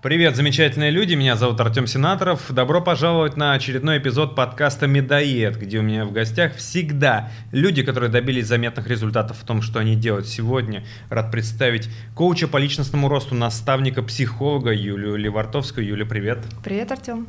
[0.00, 2.52] Привет, замечательные люди, меня зовут Артем Сенаторов.
[2.52, 8.08] Добро пожаловать на очередной эпизод подкаста «Медоед», где у меня в гостях всегда люди, которые
[8.08, 10.84] добились заметных результатов в том, что они делают сегодня.
[11.10, 15.84] Рад представить коуча по личностному росту, наставника, психолога Юлию Левартовскую.
[15.84, 16.38] Юля, привет.
[16.62, 17.26] Привет, Артем.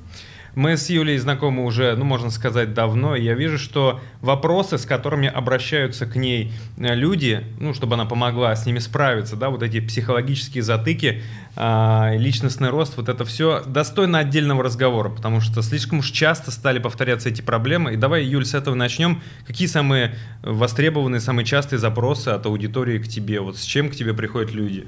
[0.55, 4.85] Мы с Юлей знакомы уже, ну, можно сказать, давно, и я вижу, что вопросы, с
[4.85, 9.63] которыми обращаются к ней э, люди, ну, чтобы она помогла с ними справиться, да, вот
[9.63, 11.21] эти психологические затыки,
[11.55, 16.79] э, личностный рост, вот это все достойно отдельного разговора, потому что слишком уж часто стали
[16.79, 17.93] повторяться эти проблемы.
[17.93, 19.21] И давай, Юль, с этого начнем.
[19.45, 23.39] Какие самые востребованные, самые частые запросы от аудитории к тебе?
[23.39, 24.87] Вот с чем к тебе приходят люди?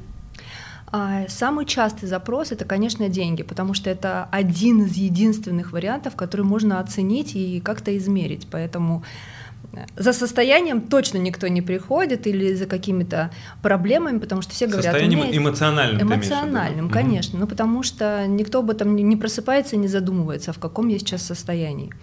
[0.91, 6.45] А, самый частый запрос это, конечно, деньги, потому что это один из единственных вариантов, который
[6.45, 8.47] можно оценить и как-то измерить.
[8.51, 9.03] Поэтому
[9.71, 14.91] э, за состоянием точно никто не приходит или за какими-то проблемами, потому что все говорят...
[14.91, 15.37] Состоянием есть...
[15.37, 16.01] эмоциональным.
[16.01, 17.37] Эмоциональным, конечно.
[17.37, 17.41] Угу.
[17.41, 21.21] Ну, потому что никто об этом не просыпается и не задумывается, в каком я сейчас
[21.21, 21.93] состоянии.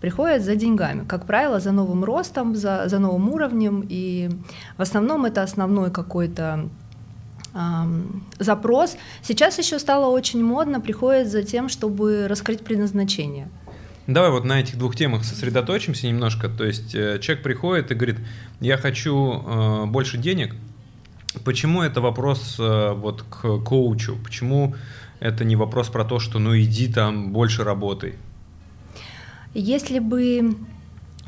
[0.00, 4.30] Приходят за деньгами, как правило, за новым ростом, за, за новым уровнем, и
[4.78, 6.70] в основном это основной какой-то
[8.38, 8.96] запрос.
[9.22, 13.48] Сейчас еще стало очень модно, приходит за тем, чтобы раскрыть предназначение.
[14.06, 16.48] Давай вот на этих двух темах сосредоточимся немножко.
[16.48, 18.16] То есть э, человек приходит и говорит,
[18.60, 20.54] я хочу э, больше денег.
[21.44, 24.16] Почему это вопрос э, вот к коучу?
[24.24, 24.74] Почему
[25.20, 28.14] это не вопрос про то, что ну иди там больше работай?
[29.54, 30.56] Если бы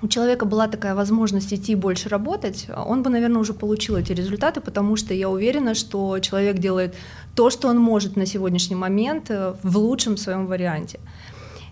[0.03, 4.61] у человека была такая возможность идти больше работать, он бы, наверное, уже получил эти результаты,
[4.61, 6.95] потому что я уверена, что человек делает
[7.35, 10.99] то, что он может на сегодняшний момент э, в лучшем своем варианте.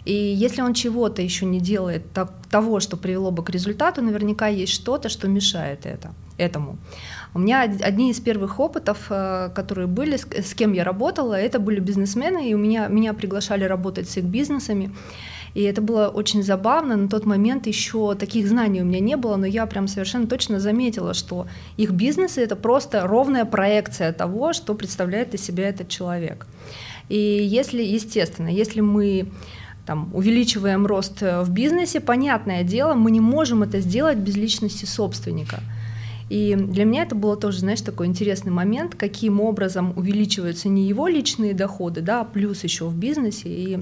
[0.04, 4.46] И если он чего-то еще не делает так, того, что привело бы к результату, наверняка
[4.46, 6.78] есть что-то, что мешает это, этому.
[7.34, 11.80] У меня одни из первых опытов, э, которые были, с кем я работала, это были
[11.80, 14.90] бизнесмены, и у меня, меня приглашали работать с их бизнесами.
[15.54, 16.96] И это было очень забавно.
[16.96, 20.60] На тот момент еще таких знаний у меня не было, но я прям совершенно точно
[20.60, 21.46] заметила, что
[21.76, 26.46] их бизнесы— это просто ровная проекция того, что представляет из себя этот человек.
[27.08, 29.28] И если, естественно, если мы
[29.86, 35.60] там, увеличиваем рост в бизнесе, понятное дело, мы не можем это сделать без личности собственника.
[36.28, 41.08] И для меня это было тоже, знаешь, такой интересный момент, каким образом увеличиваются не его
[41.08, 43.48] личные доходы, да, а плюс еще в бизнесе.
[43.48, 43.80] И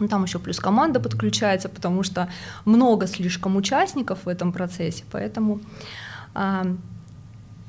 [0.00, 2.28] ну, там еще плюс команда подключается, потому что
[2.64, 5.04] много слишком участников в этом процессе.
[5.10, 5.60] Поэтому
[6.34, 6.66] а,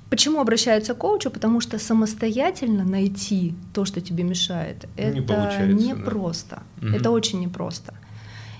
[0.09, 1.31] почему обращаются к коучу?
[1.31, 6.63] Потому что самостоятельно найти то, что тебе мешает, не это непросто.
[6.77, 6.87] Да.
[6.87, 6.97] Угу.
[6.97, 7.93] Это очень непросто.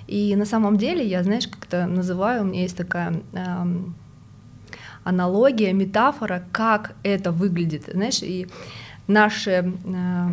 [0.07, 3.66] И на самом деле, я, знаешь, как-то называю, у меня есть такая э,
[5.03, 7.90] аналогия, метафора, как это выглядит.
[7.94, 8.47] Знаешь, и
[9.07, 10.28] наши э,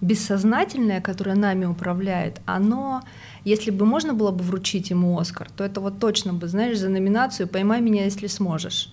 [0.00, 3.02] бессознательное, которое нами управляет, оно,
[3.44, 6.88] если бы можно было бы вручить ему Оскар, то это вот точно бы, знаешь, за
[6.88, 8.92] номинацию «Поймай меня, если сможешь».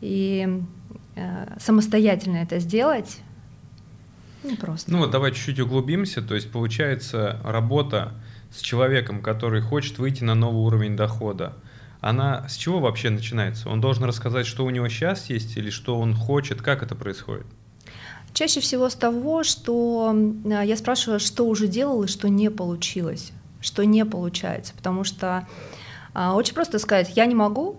[0.00, 0.62] И
[1.16, 3.18] э, самостоятельно это сделать
[4.42, 4.90] не просто.
[4.90, 6.22] Ну вот давай чуть-чуть углубимся.
[6.22, 8.14] То есть получается работа
[8.50, 11.54] с человеком, который хочет выйти на новый уровень дохода,
[12.00, 13.68] она с чего вообще начинается?
[13.68, 17.46] Он должен рассказать, что у него сейчас есть или что он хочет, как это происходит?
[18.32, 20.14] Чаще всего с того, что
[20.44, 25.48] а, я спрашиваю, что уже делал и что не получилось, что не получается, потому что
[26.14, 27.76] а, очень просто сказать, я не могу,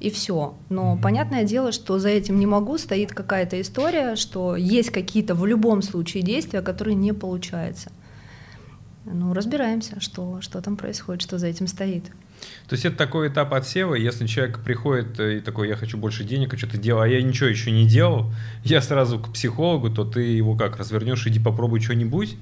[0.00, 0.54] и все.
[0.68, 1.00] Но mm-hmm.
[1.00, 5.82] понятное дело, что за этим не могу стоит какая-то история, что есть какие-то в любом
[5.82, 7.90] случае действия, которые не получаются.
[9.04, 12.04] Ну, разбираемся, что, что там происходит, что за этим стоит.
[12.68, 16.52] То есть это такой этап отсева, если человек приходит и такой, я хочу больше денег,
[16.54, 18.32] а что-то делаю, а я ничего еще не делал,
[18.64, 22.36] я сразу к психологу, то ты его как, развернешь, иди попробуй что-нибудь?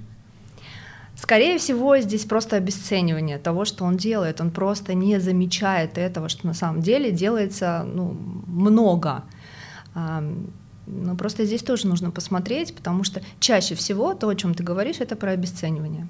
[1.16, 4.40] Скорее всего, здесь просто обесценивание того, что он делает.
[4.40, 8.16] Он просто не замечает этого, что на самом деле делается ну,
[8.46, 9.22] много.
[9.94, 14.96] Но просто здесь тоже нужно посмотреть, потому что чаще всего то, о чем ты говоришь,
[14.98, 16.08] это про обесценивание.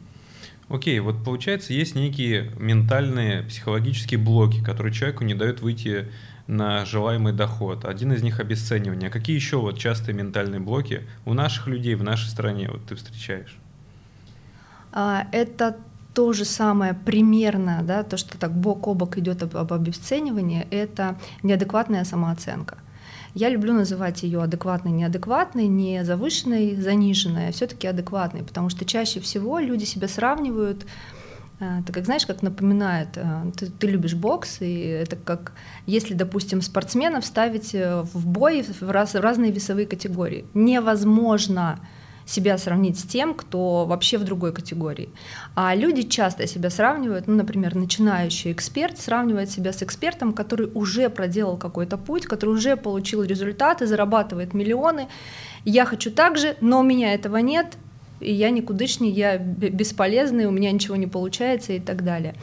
[0.69, 6.08] Окей, вот получается, есть некие ментальные, психологические блоки, которые человеку не дают выйти
[6.46, 7.84] на желаемый доход.
[7.84, 9.08] Один из них обесценивание.
[9.08, 12.94] А какие еще вот частые ментальные блоки у наших людей в нашей стране вот ты
[12.94, 13.58] встречаешь?
[14.93, 15.76] А, это
[16.14, 20.66] то же самое примерно, да, то, что так бок о бок идет об, об обесценивании,
[20.70, 22.78] это неадекватная самооценка.
[23.34, 29.19] Я люблю называть ее адекватной, неадекватной, не завышенной, заниженной, а все-таки адекватной, потому что чаще
[29.19, 30.86] всего люди себя сравнивают
[31.58, 35.52] э, ты как знаешь, как напоминает, э, ты, ты любишь бокс, и это как
[35.86, 40.46] если, допустим, спортсменов ставить э, в бой в, раз, в разные весовые категории.
[40.54, 41.80] Невозможно,
[42.26, 45.11] себя сравнить с тем, кто вообще в другой категории.
[45.55, 51.11] А люди часто себя сравнивают, ну, например, начинающий эксперт сравнивает себя с экспертом, который уже
[51.11, 55.09] проделал какой-то путь, который уже получил результаты, зарабатывает миллионы.
[55.65, 57.76] Я хочу так же, но у меня этого нет,
[58.21, 62.35] и я никудышний, я бесполезный, у меня ничего не получается и так далее.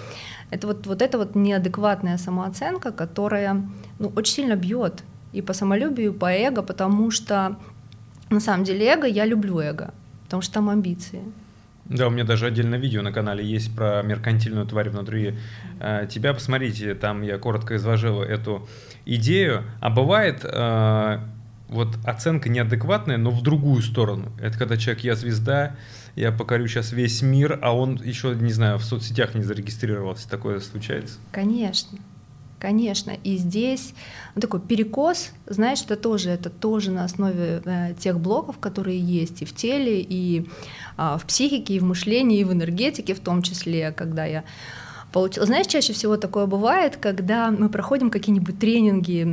[0.51, 3.68] Это вот, вот это вот неадекватная самооценка, которая
[4.00, 7.57] ну, очень сильно бьет и по самолюбию, и по эго, потому что
[8.31, 9.94] на самом деле эго, я люблю эго,
[10.24, 11.22] потому что там амбиции.
[11.86, 15.36] Да, у меня даже отдельное видео на канале есть про меркантильную тварь внутри
[15.80, 16.33] э, тебя.
[16.33, 18.68] Посмотрите, там я коротко изложил эту
[19.06, 19.63] идею.
[19.81, 21.19] А бывает э,
[21.68, 24.31] вот оценка неадекватная, но в другую сторону.
[24.39, 25.75] Это когда человек «я звезда»,
[26.16, 30.30] я покорю сейчас весь мир, а он еще, не знаю, в соцсетях не зарегистрировался.
[30.30, 31.18] Такое случается?
[31.31, 31.98] Конечно.
[32.61, 33.95] Конечно, и здесь
[34.35, 39.41] ну, такой перекос, знаешь, это тоже, это тоже на основе э, тех блоков, которые есть
[39.41, 40.47] и в теле, и
[40.95, 44.43] э, в психике, и в мышлении, и в энергетике в том числе, когда я
[45.11, 45.47] получила.
[45.47, 49.27] Знаешь, чаще всего такое бывает, когда мы проходим какие-нибудь тренинги,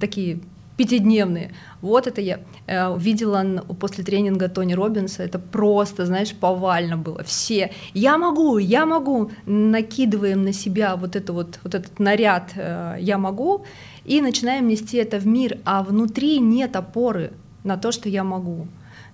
[0.00, 0.40] такие
[0.82, 1.52] пятидневные.
[1.80, 7.22] Вот это я э, видела после тренинга Тони Робинса, это просто, знаешь, повально было.
[7.22, 12.96] Все, я могу, я могу, накидываем на себя вот, это вот, вот этот наряд э,
[13.00, 13.64] «я могу»
[14.04, 17.32] и начинаем нести это в мир, а внутри нет опоры
[17.62, 18.66] на то, что я могу.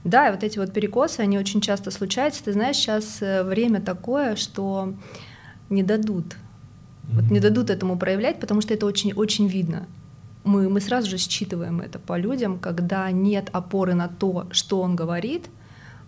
[0.04, 2.44] Да, и вот эти вот перекосы, они очень часто случаются.
[2.44, 4.94] Ты знаешь, сейчас э, время такое, что
[5.68, 6.36] не дадут.
[7.12, 9.86] Вот не дадут этому проявлять, потому что это очень-очень видно
[10.44, 14.96] мы, мы сразу же считываем это по людям, когда нет опоры на то, что он
[14.96, 15.48] говорит,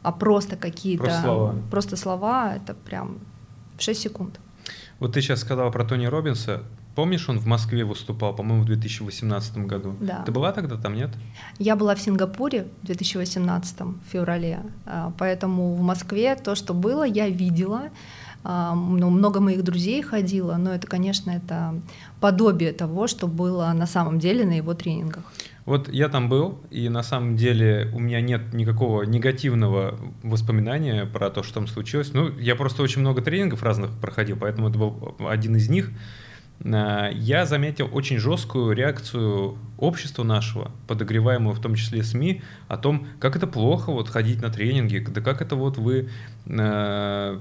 [0.03, 1.05] а просто какие-то...
[1.05, 1.55] Просто слова.
[1.71, 3.19] Просто слова, это прям
[3.77, 4.41] в 6 секунд.
[4.99, 6.63] Вот ты сейчас сказала про Тони Робинса.
[6.95, 9.97] Помнишь, он в Москве выступал, по-моему, в 2018 году?
[10.01, 10.23] Да.
[10.27, 11.11] Ты была тогда там, нет?
[11.59, 17.05] Я была в Сингапуре в 2018 в феврале, а, поэтому в Москве то, что было,
[17.05, 17.91] я видела.
[18.43, 21.75] А, ну, много моих друзей ходило, но это, конечно, это
[22.21, 25.25] подобие того, что было на самом деле на его тренингах.
[25.67, 31.31] Вот я там был, и на самом деле у меня нет никакого негативного воспоминания про
[31.31, 32.13] то, что там случилось.
[32.15, 35.91] Ну, я просто очень много тренингов разных проходил, поэтому это был один из них.
[36.63, 43.07] Э, я заметил очень жесткую реакцию общества нашего, подогреваемую в том числе СМИ, о том,
[43.19, 46.11] как это плохо вот ходить на тренинги, да как это вот вы,
[46.47, 47.39] э,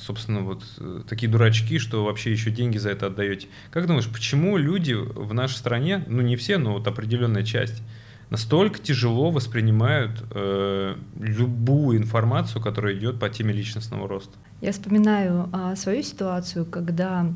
[0.00, 0.62] собственно, вот
[1.08, 3.48] такие дурачки, что вообще еще деньги за это отдаете.
[3.70, 7.82] Как думаешь, почему люди в нашей стране, ну не все, но вот определенная часть,
[8.30, 14.32] настолько тяжело воспринимают э, любую информацию, которая идет по теме личностного роста?
[14.60, 17.34] Я вспоминаю а, свою ситуацию, когда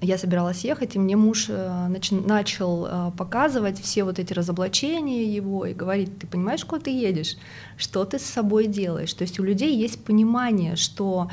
[0.00, 5.24] я собиралась ехать, и мне муж э, нач начал э, показывать все вот эти разоблачения
[5.24, 7.36] его и говорить, ты понимаешь, куда ты едешь,
[7.76, 9.12] что ты с собой делаешь.
[9.12, 11.30] То есть у людей есть понимание, что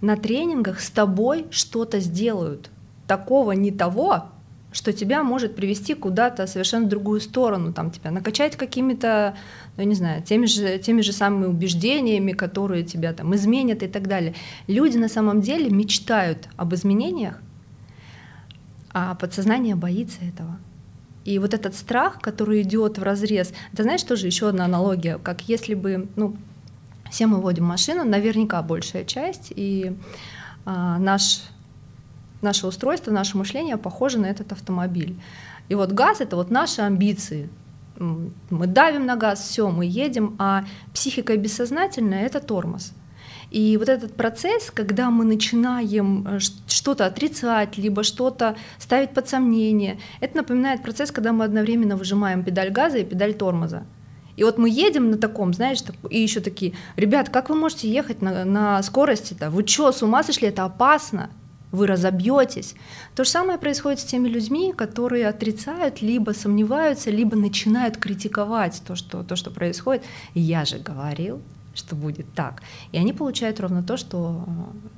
[0.00, 2.70] на тренингах с тобой что-то сделают.
[3.06, 4.24] Такого не того,
[4.72, 9.34] что тебя может привести куда-то совершенно в другую сторону, там тебя накачать какими-то,
[9.76, 14.06] ну, не знаю, теми же, теми же самыми убеждениями, которые тебя там изменят и так
[14.06, 14.34] далее.
[14.66, 17.40] Люди на самом деле мечтают об изменениях,
[18.98, 20.56] а подсознание боится этого.
[21.26, 25.42] И вот этот страх, который идет в разрез, это знаешь, тоже еще одна аналогия, как
[25.42, 26.34] если бы, ну,
[27.10, 29.94] все мы водим машину, наверняка большая часть, и
[30.64, 31.42] а, наш,
[32.40, 35.20] наше устройство, наше мышление похоже на этот автомобиль.
[35.68, 37.50] И вот газ— это вот наши амбиции.
[37.98, 42.94] Мы давим на газ, все, мы едем, а психика бессознательная— это тормоз.
[43.50, 49.98] И вот этот процесс, когда мы начинаем э, что-то отрицать, либо что-то ставить под сомнение,
[50.20, 53.84] это напоминает процесс, когда мы одновременно выжимаем педаль газа и педаль тормоза.
[54.36, 55.78] И вот мы едем на таком, знаешь,
[56.10, 59.50] и еще такие, ребят, как вы можете ехать на, на скорости-то?
[59.50, 60.48] Вы что, с ума сошли?
[60.48, 61.30] Это опасно.
[61.72, 62.74] Вы разобьетесь.
[63.14, 68.94] То же самое происходит с теми людьми, которые отрицают, либо сомневаются, либо начинают критиковать то,
[68.94, 70.04] что, то, что происходит.
[70.34, 71.40] Я же говорил,
[71.76, 72.62] что будет так.
[72.92, 74.44] И они получают ровно то, что,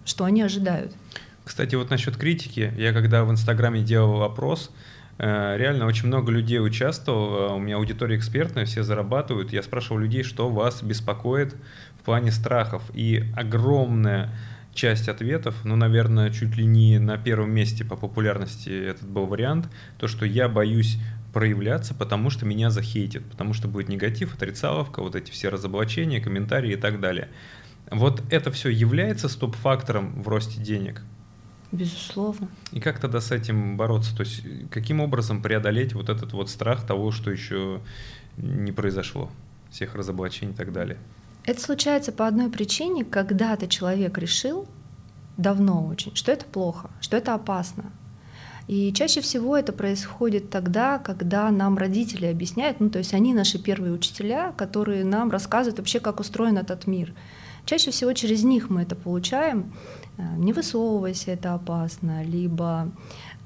[0.04, 0.92] что они ожидают.
[1.44, 4.70] Кстати, вот насчет критики, я когда в Инстаграме делал опрос,
[5.18, 9.52] э, реально очень много людей участвовало, у меня аудитория экспертная, все зарабатывают.
[9.52, 11.54] Я спрашивал людей, что вас беспокоит
[12.00, 12.82] в плане страхов.
[12.94, 14.30] И огромная
[14.74, 19.68] часть ответов, ну, наверное, чуть ли не на первом месте по популярности этот был вариант,
[19.98, 20.98] то, что я боюсь
[21.32, 26.72] проявляться, потому что меня захейтят, потому что будет негатив, отрицаловка, вот эти все разоблачения, комментарии
[26.72, 27.28] и так далее.
[27.90, 31.02] Вот это все является стоп-фактором в росте денег?
[31.70, 32.48] Безусловно.
[32.72, 34.16] И как тогда с этим бороться?
[34.16, 37.80] То есть каким образом преодолеть вот этот вот страх того, что еще
[38.36, 39.30] не произошло,
[39.70, 40.98] всех разоблачений и так далее?
[41.44, 44.66] Это случается по одной причине, когда-то человек решил,
[45.36, 47.92] давно очень, что это плохо, что это опасно.
[48.68, 53.58] И чаще всего это происходит тогда, когда нам родители объясняют, ну то есть они наши
[53.58, 57.14] первые учителя, которые нам рассказывают вообще, как устроен этот мир.
[57.64, 59.72] Чаще всего через них мы это получаем.
[60.18, 62.92] Э, не высовывайся, это опасно, либо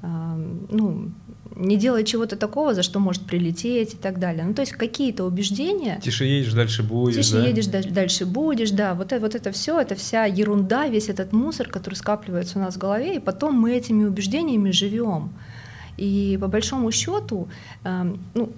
[0.02, 1.12] ну,
[1.56, 4.44] не делай чего-то такого, за что может прилететь и так далее.
[4.44, 6.00] Ну, то есть какие-то убеждения.
[6.02, 7.26] Тише едешь, дальше будешь.
[7.26, 7.46] Тише да?
[7.46, 8.94] едешь, дальше будешь, да.
[8.94, 12.76] Вот, это, вот это все, это вся ерунда, весь этот мусор, который скапливается у нас
[12.76, 15.32] в голове, и потом мы этими убеждениями живем.
[15.96, 17.48] И по большому счету,
[17.84, 18.52] э, ну,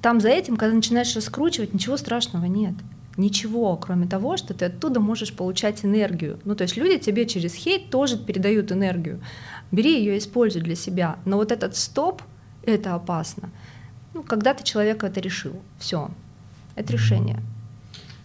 [0.00, 2.74] там за этим, когда начинаешь раскручивать, ничего страшного нет.
[3.16, 6.38] Ничего, кроме того, что ты оттуда можешь получать энергию.
[6.44, 9.20] Ну, то есть люди тебе через хейт тоже передают энергию
[9.70, 11.18] бери ее, используй для себя.
[11.24, 12.22] Но вот этот стоп,
[12.72, 13.50] это опасно.
[14.14, 16.10] Ну, когда-то человек это решил, все,
[16.74, 17.40] это решение.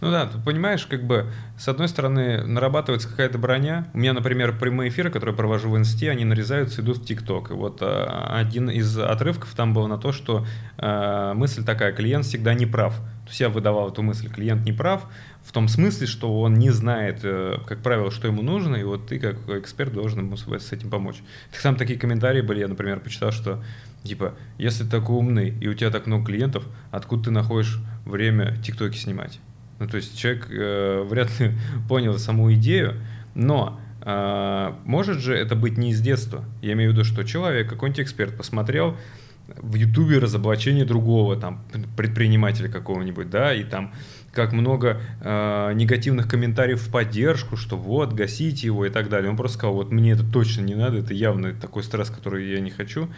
[0.04, 3.86] Ну да, ты понимаешь, как бы, с одной стороны, нарабатывается какая-то броня.
[3.94, 7.50] У меня, например, прямые эфиры, которые провожу в инсте, они нарезаются, идут в ТикТок.
[7.50, 10.44] И вот а, один из отрывков там был на то, что
[10.76, 12.94] а, мысль такая, клиент всегда не прав.
[12.96, 15.06] То есть я выдавал эту мысль, клиент не прав,
[15.42, 19.06] в том смысле, что он не знает, э, как правило, что ему нужно, и вот
[19.06, 21.22] ты как эксперт должен ему с этим помочь.
[21.62, 23.64] Там такие комментарии были, я, например, почитал, что
[24.02, 28.58] типа, если ты такой умный, и у тебя так много клиентов, откуда ты находишь время
[28.62, 29.40] тиктоки снимать?
[29.84, 31.52] Ну, то есть человек э, вряд ли
[31.88, 32.94] понял саму идею,
[33.34, 36.42] но э, может же это быть не из детства.
[36.62, 38.96] Я имею в виду, что человек, какой-нибудь эксперт посмотрел
[39.58, 41.62] в Ютубе разоблачение другого там
[41.98, 43.92] предпринимателя какого-нибудь, да, и там
[44.32, 49.30] как много э, негативных комментариев в поддержку, что вот, гасите его и так далее.
[49.30, 52.60] Он просто сказал, вот мне это точно не надо, это явно такой стресс, который я
[52.60, 53.10] не хочу.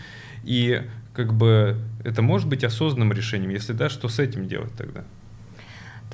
[0.42, 0.82] И
[1.14, 5.04] как бы это может быть осознанным решением, если да, что с этим делать тогда?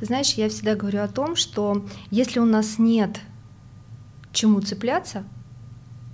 [0.02, 3.20] Ты знаешь, я всегда говорю о том, что если у нас нет
[4.32, 5.22] чему цепляться,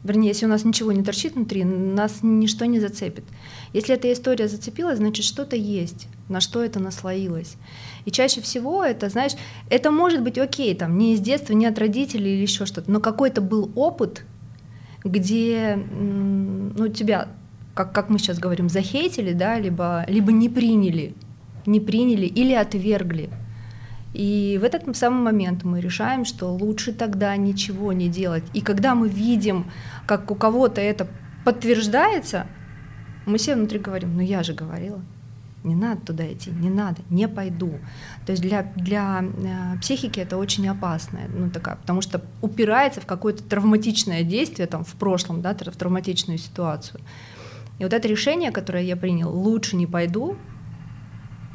[0.05, 3.25] вернее, если у нас ничего не торчит внутри, нас ничто не зацепит.
[3.73, 7.57] Если эта история зацепилась, значит, что-то есть, на что это наслоилось.
[8.05, 9.33] И чаще всего это, знаешь,
[9.71, 13.01] это может быть окей, там, не из детства, не от родителей или еще что-то, но
[13.01, 14.23] какой-то был опыт,
[15.03, 17.29] где ну, тебя,
[17.73, 21.15] как, как мы сейчас говорим, захейтили, да, либо, либо не приняли,
[21.65, 23.31] не приняли или отвергли.
[24.15, 28.45] И в этот самый момент мы решаем, что лучше тогда ничего не делать.
[28.55, 29.71] И когда мы видим,
[30.07, 31.07] как у кого-то это
[31.45, 32.47] подтверждается,
[33.27, 35.01] мы все внутри говорим, ну я же говорила,
[35.65, 37.79] не надо туда идти, не надо, не пойду.
[38.25, 43.07] То есть для, для э, психики это очень опасно, ну, такая, потому что упирается в
[43.07, 47.01] какое-то травматичное действие там, в прошлом, да, в травматичную ситуацию.
[47.79, 50.37] И вот это решение, которое я принял, лучше не пойду,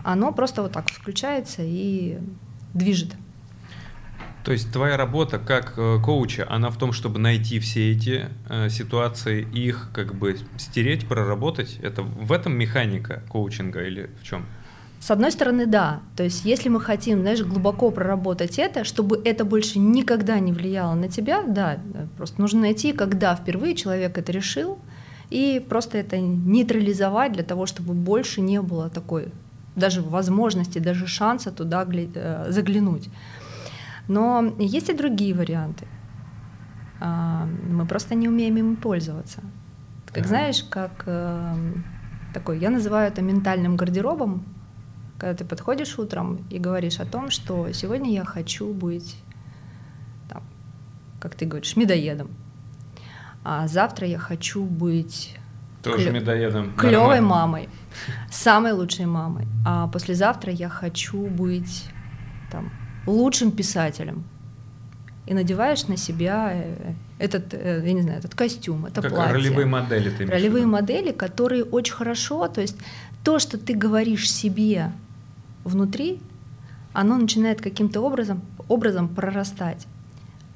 [0.04, 2.18] оно просто вот так включается и
[2.74, 3.16] движет.
[4.44, 8.70] То есть твоя работа как э, коуча, она в том, чтобы найти все эти э,
[8.70, 11.80] ситуации, их как бы стереть, проработать.
[11.82, 14.46] Это в этом механика коучинга или в чем?
[15.00, 16.02] С одной стороны, да.
[16.16, 20.94] То есть, если мы хотим, знаешь, глубоко проработать это, чтобы это больше никогда не влияло
[20.94, 21.78] на тебя, да,
[22.18, 24.78] просто нужно найти, когда впервые человек это решил,
[25.30, 29.30] и просто это нейтрализовать для того, чтобы больше не было такой
[29.76, 33.10] даже возможности, даже шанса туда э, заглянуть.
[34.08, 35.88] Но есть и другие варианты.
[37.00, 39.42] А, мы просто не умеем им пользоваться.
[40.06, 41.56] Как знаешь, как э,
[42.34, 44.46] такой, я называю это ментальным гардеробом,
[45.18, 49.18] когда ты подходишь утром и говоришь о том, что сегодня я хочу быть,
[50.30, 50.44] там,
[51.20, 52.30] как ты говоришь, медоедом,
[53.44, 55.38] а завтра я хочу быть
[55.84, 56.74] тоже клё- медоедом.
[56.76, 57.70] Клевой мамой,
[58.32, 59.48] самой лучшей мамой.
[59.66, 61.86] А послезавтра я хочу быть
[62.52, 62.72] там
[63.06, 64.24] лучшим писателем.
[65.26, 69.34] И надеваешь на себя э, этот, э, я не знаю, этот костюм, это как платье.
[69.34, 72.78] ролевые модели ты Ролевые модели, которые очень хорошо, то есть
[73.24, 74.92] то, что ты говоришь себе
[75.64, 76.20] внутри,
[76.92, 79.88] оно начинает каким-то образом, образом прорастать.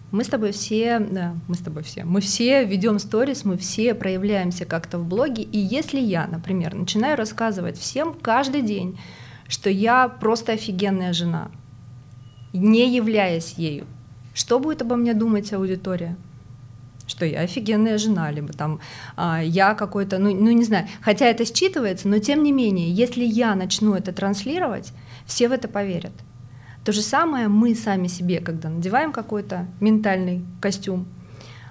[0.09, 3.93] Мы с тобой все, да, мы с тобой все, мы все ведем сторис, мы все
[3.93, 8.97] проявляемся как-то в блоге, и если я, например, начинаю рассказывать всем каждый день,
[9.49, 11.51] что я просто офигенная жена,
[12.53, 13.85] не являясь ею.
[14.33, 16.15] Что будет обо мне думать аудитория?
[17.05, 18.79] Что я офигенная жена, либо там
[19.15, 23.23] а, я какой-то, ну, ну не знаю, хотя это считывается, но тем не менее, если
[23.23, 24.93] я начну это транслировать,
[25.25, 26.13] все в это поверят.
[26.87, 31.05] То же самое мы сами себе, когда надеваем какой-то ментальный костюм,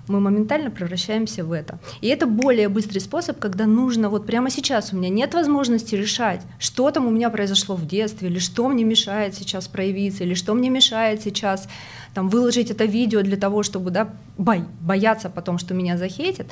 [0.09, 1.79] мы моментально превращаемся в это.
[2.03, 6.43] И это более быстрый способ, когда нужно, вот прямо сейчас у меня нет возможности решать,
[6.59, 10.53] что там у меня произошло в детстве, или что мне мешает сейчас проявиться, или что
[10.53, 11.67] мне мешает сейчас
[12.13, 16.49] там, выложить это видео для того, чтобы да, бо бояться потом, что меня захейтят.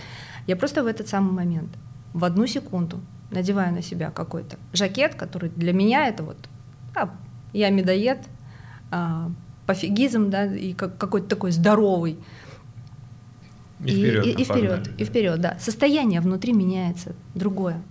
[0.47, 1.69] Я просто в этот самый момент,
[2.15, 2.99] в одну секунду,
[3.31, 6.39] надеваю на себя какой-то жакет, который для меня это вот,
[6.95, 7.11] а,
[7.53, 8.21] я медоед,
[8.95, 9.31] а,
[9.67, 12.17] пофигизм, да, и как, какой-то такой здоровый.
[13.85, 15.57] И, и вперед, и, и вперед, и вперед, да.
[15.59, 17.83] Состояние внутри меняется, другое.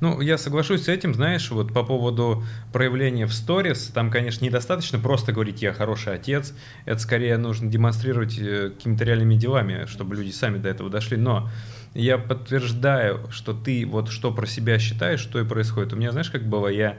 [0.00, 4.98] Ну, я соглашусь с этим, знаешь, вот по поводу проявления в сторис, там, конечно, недостаточно
[4.98, 6.54] просто говорить «я хороший отец»,
[6.86, 11.48] это скорее нужно демонстрировать э, какими-то реальными делами, чтобы люди сами до этого дошли, но
[11.94, 15.92] я подтверждаю, что ты вот что про себя считаешь, что и происходит.
[15.92, 16.98] У меня, знаешь, как было, я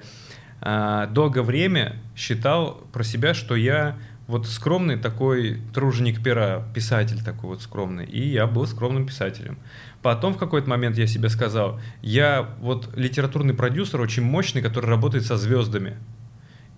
[0.64, 7.62] долгое время считал про себя, что я вот скромный такой труженик пера, писатель такой вот
[7.62, 9.58] скромный, и я был скромным писателем.
[10.02, 15.26] Потом в какой-то момент я себе сказал, я вот литературный продюсер очень мощный, который работает
[15.26, 15.98] со звездами.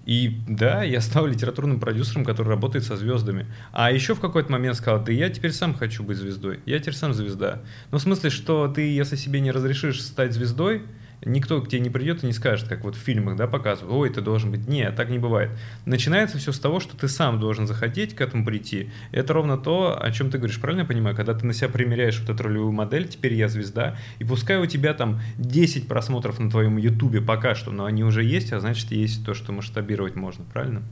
[0.05, 3.47] И да, я стал литературным продюсером, который работает со звездами.
[3.71, 6.59] А еще в какой-то момент сказал, да я теперь сам хочу быть звездой.
[6.67, 7.61] Я теперь сам звезда.
[7.89, 10.83] Ну, в смысле, что ты, если себе не разрешишь стать звездой,
[11.23, 14.09] никто к тебе не придет и не скажет, как вот в фильмах, да, показывают, ой,
[14.09, 14.67] ты должен быть.
[14.67, 15.51] Нет, так не бывает.
[15.85, 18.89] Начинается все с того, что ты сам должен захотеть к этому прийти.
[19.11, 21.15] Это ровно то, о чем ты говоришь, правильно я понимаю?
[21.15, 24.65] Когда ты на себя примеряешь вот эту ролевую модель, теперь я звезда, и пускай у
[24.65, 28.91] тебя там 10 просмотров на твоем ютубе пока что, но они уже есть, а значит
[28.91, 30.83] есть то, что масштабировать можно, правильно?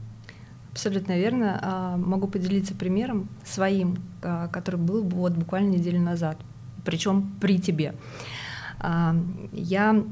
[0.72, 1.60] Абсолютно верно.
[1.62, 6.36] А, могу поделиться примером своим, а, который был вот буквально неделю назад,
[6.84, 7.90] причем при тебе.
[7.90, 8.43] А,
[9.52, 10.04] я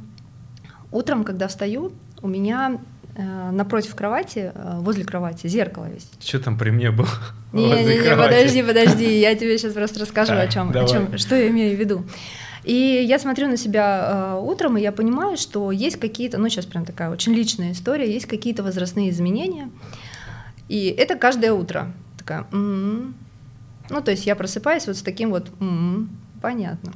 [0.91, 2.79] утром, когда встаю, у меня
[3.17, 6.23] э, напротив кровати, э, возле кровати, зеркало есть.
[6.25, 7.09] Что там при мне было?
[7.53, 11.37] Не, не, не, подожди, подожди, я тебе сейчас просто расскажу, о чем, о чем, что
[11.37, 12.03] я имею в виду.
[12.65, 16.65] И я смотрю на себя э, утром, и я понимаю, что есть какие-то, ну сейчас
[16.65, 19.69] прям такая очень личная история, есть какие-то возрастные изменения,
[20.69, 21.93] и это каждое утро.
[22.17, 23.15] Такая, м-м-м.
[23.91, 26.09] ну то есть я просыпаюсь вот с таким вот, м-м,
[26.41, 26.93] понятно.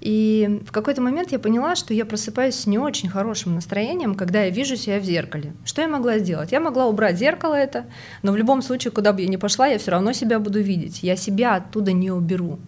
[0.00, 4.42] И в какой-то момент я поняла, что я просыпаюсь с не очень хорошим настроением, когда
[4.42, 5.54] я вижу себя в зеркале.
[5.64, 6.52] Что я могла сделать?
[6.52, 7.86] Я могла убрать зеркало это,
[8.22, 11.02] но в любом случае, куда бы я ни пошла, я все равно себя буду видеть.
[11.02, 12.58] Я себя оттуда не уберу.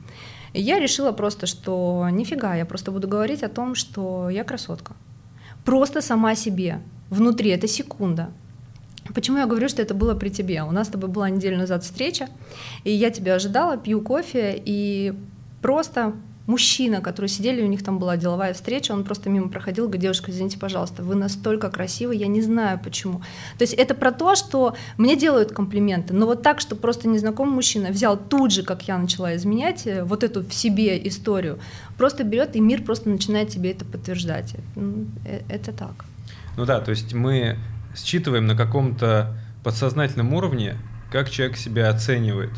[0.55, 4.95] И я решила просто, что нифига, я просто буду говорить о том, что я красотка.
[5.65, 6.81] Просто сама себе.
[7.11, 8.31] Внутри, это секунда.
[9.15, 10.63] Почему я говорю, что это было при тебе?
[10.63, 12.29] У нас с тобой была неделю назад встреча,
[12.85, 15.15] и я тебя ожидала, пью кофе, и
[15.63, 16.15] просто
[16.49, 20.31] мужчина, который сидели, у них там была деловая встреча, он просто мимо проходил, говорит, девушка,
[20.31, 23.21] извините, пожалуйста, вы настолько красивы, я не знаю почему.
[23.59, 27.55] То есть это про то, что мне делают комплименты, но вот так, что просто незнакомый
[27.55, 31.59] мужчина взял тут же, как я начала изменять, э, вот эту в себе историю,
[31.99, 34.55] просто берет и мир просто начинает тебе это подтверждать.
[35.25, 36.07] Это, это так.
[36.57, 37.59] Ну да, то есть мы
[37.95, 40.77] считываем на каком-то подсознательном уровне,
[41.13, 42.53] как человек себя оценивает.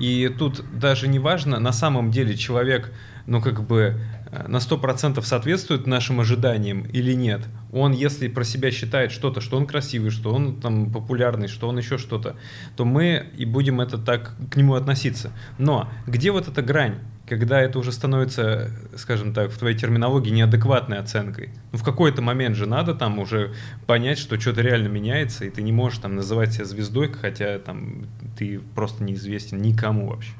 [0.00, 2.92] И тут даже не важно, на самом деле человек
[3.26, 7.42] ну, как бы э, на 100% соответствует нашим ожиданиям или нет.
[7.72, 11.78] Он, если про себя считает что-то, что он красивый, что он там популярный, что он
[11.78, 12.36] еще что-то,
[12.76, 15.32] то мы и будем это так к нему относиться.
[15.58, 16.98] Но где вот эта грань?
[17.28, 21.50] когда это уже становится, скажем так, в твоей терминологии неадекватной оценкой.
[21.72, 23.52] Ну, в какой-то момент же надо там уже
[23.86, 28.06] понять, что что-то реально меняется, и ты не можешь там называть себя звездой, хотя там
[28.38, 30.32] ты просто неизвестен никому вообще.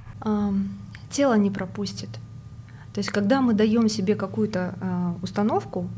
[1.11, 2.11] тело не пропустит.
[2.97, 5.91] То есть, когда мы даем себе какую-то э, установку,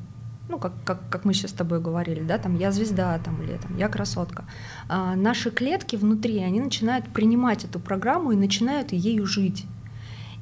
[0.48, 3.56] ну, как, как, как мы сейчас с тобой говорили, да, там я звезда, там, или
[3.56, 4.46] там я красотка,
[4.88, 9.64] э, наши клетки внутри, они начинают принимать эту программу и начинают ею жить.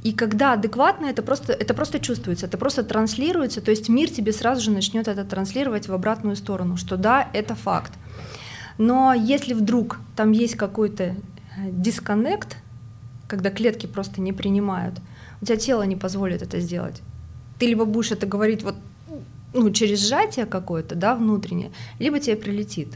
[0.02, 4.32] И когда адекватно, это просто, это просто чувствуется, это просто транслируется, то есть мир тебе
[4.32, 7.92] сразу же начнет это транслировать в обратную сторону, что да, это факт.
[8.78, 11.16] Но если вдруг там есть какой-то э,
[11.70, 12.56] дисконнект,
[13.28, 15.02] когда клетки просто не принимают,
[15.40, 17.02] у тебя тело не позволит это сделать.
[17.58, 18.76] Ты либо будешь это говорить вот
[19.54, 22.88] ну, через сжатие какое-то, да, внутреннее, либо тебе прилетит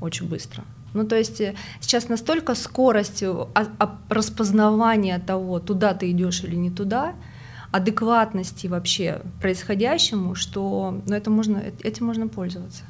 [0.00, 0.64] очень быстро.
[0.94, 6.56] Ну, то есть э, сейчас настолько скорость а, а, распознавания того, туда ты идешь или
[6.56, 7.14] не туда,
[7.70, 12.84] адекватности вообще происходящему, что ну, это можно, э, этим можно пользоваться.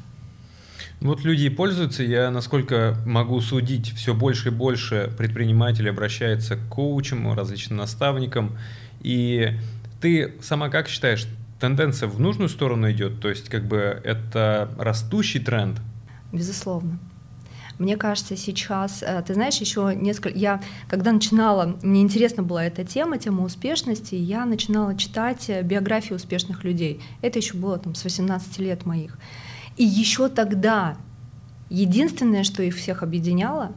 [1.01, 2.03] Вот люди и пользуются.
[2.03, 8.57] Я, насколько могу судить, все больше и больше предпринимателей обращаются к коучам, различным наставникам.
[9.07, 9.53] И
[10.01, 11.29] ты сама как считаешь,
[11.61, 13.21] тенденция в нужную сторону идет?
[13.21, 15.81] То есть как бы это растущий тренд?
[16.33, 16.99] Безусловно.
[17.79, 20.37] Мне кажется, сейчас, э, ты знаешь, еще несколько...
[20.37, 26.15] Я, когда начинала, мне интересна была эта тема, тема успешности, я начинала читать э, биографии
[26.15, 27.01] успешных людей.
[27.23, 29.19] Это еще было там с 18 лет моих.
[29.77, 30.97] И еще тогда
[31.71, 33.73] единственное, что их всех объединяло,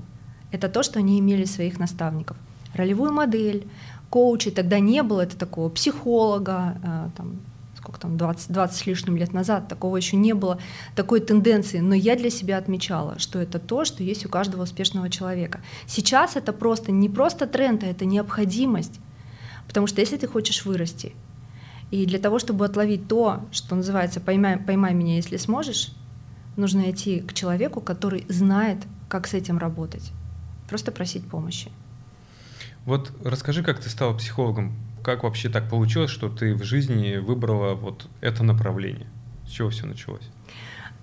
[0.51, 2.37] это то, что они имели своих наставников.
[2.73, 3.67] Ролевую модель,
[4.09, 7.39] коучей, тогда не было это такого психолога, э, там,
[7.77, 10.59] сколько там, 20, 20 с лишним лет назад, такого еще не было,
[10.95, 15.09] такой тенденции, но я для себя отмечала, что это то, что есть у каждого успешного
[15.09, 15.61] человека.
[15.87, 18.99] Сейчас это просто не просто тренд, а это необходимость,
[19.67, 21.13] потому что если ты хочешь вырасти,
[21.91, 25.91] и для того, чтобы отловить то, что называется «поймай, поймай меня, если сможешь»,
[26.55, 30.11] нужно идти к человеку, который знает, как с этим работать.
[30.67, 31.71] Просто просить помощи.
[32.89, 34.73] Вот расскажи, как ты стала психологом
[35.03, 39.05] как вообще так получилось, что ты в жизни выбрала вот это направление?
[39.47, 40.27] С чего все началось?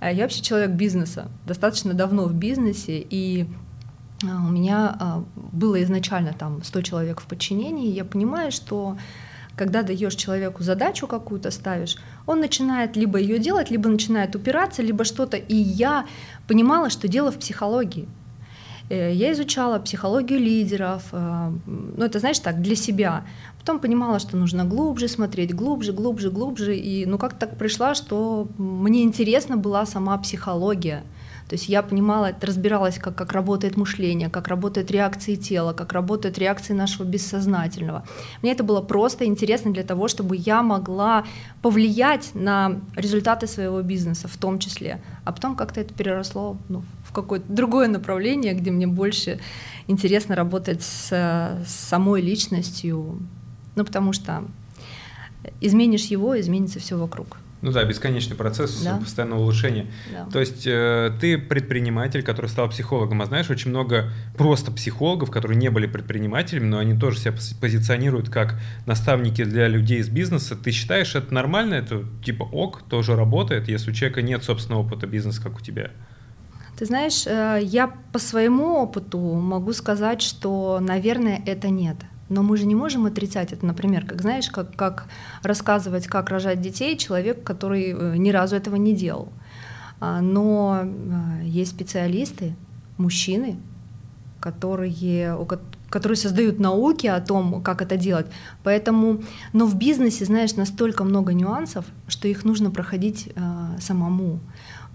[0.01, 3.47] Э, я вообще человек бизнеса, достаточно давно в бизнесе, и
[4.23, 5.23] э, у меня э,
[5.53, 8.99] было изначально там 100 человек в подчинении, я понимаю, что
[9.55, 15.05] когда даешь человеку задачу какую-то ставишь, он начинает либо ее делать, либо начинает упираться, либо
[15.05, 15.37] что-то.
[15.37, 16.05] И я
[16.49, 18.09] понимала, что дело в психологии.
[18.89, 23.25] Я изучала психологию лидеров, ну это, знаешь, так, для себя.
[23.59, 26.77] Потом понимала, что нужно глубже смотреть, глубже, глубже, глубже.
[26.77, 31.03] И ну как так пришла, что мне интересна была сама психология.
[31.49, 36.39] То есть я понимала, разбиралась, как, как работает мышление, как работают реакции тела, как работают
[36.39, 38.05] реакции нашего бессознательного.
[38.43, 41.25] Мне это было просто интересно для того, чтобы я могла
[41.63, 45.01] повлиять на результаты своего бизнеса в том числе.
[45.25, 49.39] А потом как-то это переросло ну, в какое-то другое направление, где мне больше
[49.87, 53.21] интересно работать с, с самой личностью,
[53.77, 54.43] ну, потому что
[55.61, 57.39] изменишь его, изменится все вокруг.
[57.63, 58.99] Ну да, бесконечный процесс да.
[58.99, 59.87] постоянного улучшения.
[60.13, 60.27] Да.
[60.31, 65.57] То есть э, ты предприниматель, который стал психологом, а знаешь, очень много просто психологов, которые
[65.57, 70.55] не были предпринимателями, но они тоже себя позиционируют как наставники для людей из бизнеса.
[70.55, 71.75] Ты считаешь это нормально?
[71.75, 75.91] Это типа ок, тоже работает, если у человека нет собственного опыта бизнеса, как у тебя?
[76.79, 81.97] Ты знаешь, э, я по своему опыту могу сказать, что, наверное, это нет.
[82.29, 85.07] Но мы же не можем отрицать это, например, как знаешь, как, как
[85.43, 89.29] рассказывать, как рожать детей человек, который э, ни разу этого не делал.
[90.01, 92.57] А, но э, есть специалисты,
[92.99, 93.57] мужчины,
[94.41, 95.37] которые,
[95.91, 98.27] которые создают науки о том, как это делать.
[98.63, 103.41] Поэтому, но в бизнесе, знаешь, настолько много нюансов, что их нужно проходить э,
[103.81, 104.41] самому.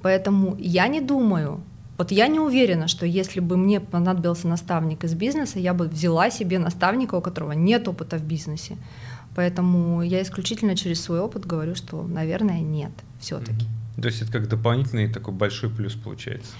[0.02, 1.62] Поэтому я не думаю,
[2.02, 6.32] вот я не уверена, что если бы мне понадобился наставник из бизнеса, я бы взяла
[6.32, 8.76] себе наставника, у которого нет опыта в бизнесе.
[9.36, 13.68] Поэтому я исключительно через свой опыт говорю, что, наверное, нет, все-таки.
[14.02, 16.52] То есть это как дополнительный такой большой плюс получается?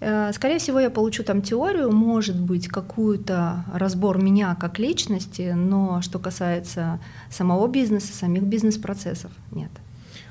[0.00, 6.02] Э, скорее всего, я получу там теорию, может быть, какую-то разбор меня как личности, но
[6.02, 9.70] что касается самого бизнеса, самих бизнес-процессов, нет.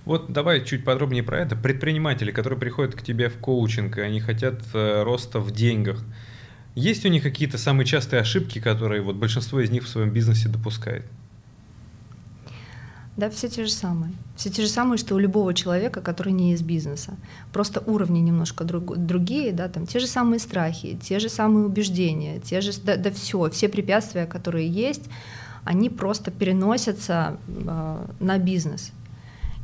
[0.05, 1.55] Вот давай чуть подробнее про это.
[1.55, 6.03] Предприниматели, которые приходят к тебе в коучинг, и они хотят э, роста в деньгах.
[6.75, 10.49] Есть у них какие-то самые частые ошибки, которые вот большинство из них в своем бизнесе
[10.49, 11.05] допускает?
[13.17, 14.11] Да, все те же самые.
[14.35, 17.15] Все те же самые, что у любого человека, который не из бизнеса.
[17.53, 22.41] Просто уровни немножко друг, другие, да, там те же самые страхи, те же самые убеждения,
[22.41, 25.03] те же, да, да все, все препятствия, которые есть,
[25.63, 28.91] они просто переносятся э, на бизнес.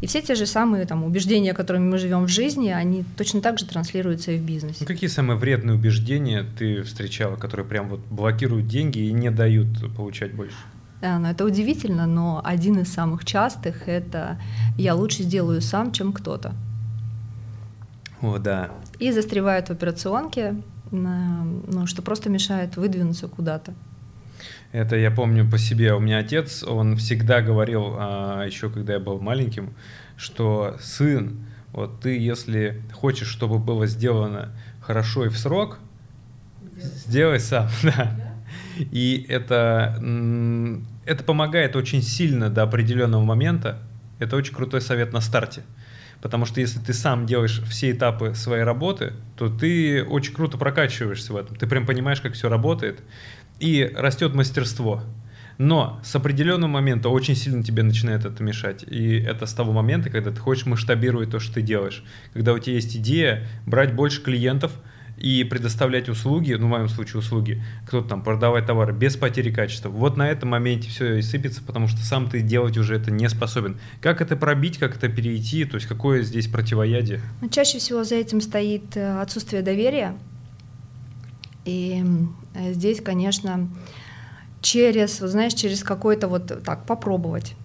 [0.02, 3.60] И все те же самые там, убеждения, которыми мы живем в жизни, они точно так
[3.60, 4.78] же транслируются и в бизнесе.
[4.80, 9.96] Ну, какие самые вредные убеждения ты встречала, которые прям вот блокируют деньги и не дают
[9.96, 10.56] получать больше?
[11.02, 14.40] Да, ну это удивительно, но один из самых частых— это
[14.78, 16.54] «я лучше сделаю сам, чем кто-то».
[18.22, 18.72] О, да.
[19.00, 20.56] И застревают в операционке,
[20.92, 23.74] ну, что просто мешает выдвинуться куда-то.
[24.71, 25.93] Это я помню по себе.
[25.93, 29.73] У меня отец, он всегда говорил, а, еще когда я был маленьким,
[30.15, 35.79] что сын, вот ты, если хочешь, чтобы было сделано хорошо и в срок,
[36.77, 38.17] сделай сам, да.
[38.77, 40.01] И это,
[41.05, 43.79] это помогает очень сильно до определенного момента.
[44.19, 45.63] Это очень крутой совет на старте.
[46.21, 51.34] Потому что если ты сам делаешь все этапы своей работы, то ты очень круто прокачиваешься
[51.34, 51.55] в этом.
[51.55, 53.01] Ты прям понимаешь, как все работает
[53.62, 55.04] и растет мастерство.
[55.58, 58.84] Но с определенного момента очень сильно тебе начинает это мешать.
[58.84, 62.04] И это с того момента, когда ты хочешь масштабировать то, что ты делаешь.
[62.34, 64.71] Когда у тебя есть идея брать больше клиентов
[65.19, 69.89] и предоставлять услуги, ну в моем случае услуги, кто-то там продавать товары без потери качества.
[69.89, 73.30] Вот на этом моменте все и сыпется, потому что сам ты делать уже это не
[73.30, 73.80] способен.
[74.02, 77.21] Как это пробить, как это перейти, то есть какое здесь противоядие?
[77.39, 80.15] Ну, чаще всего за этим стоит э, отсутствие доверия
[81.65, 82.04] И
[82.54, 83.69] э, здесь, конечно,
[84.62, 87.56] через, знаешь, через какой-то вот так попробовать,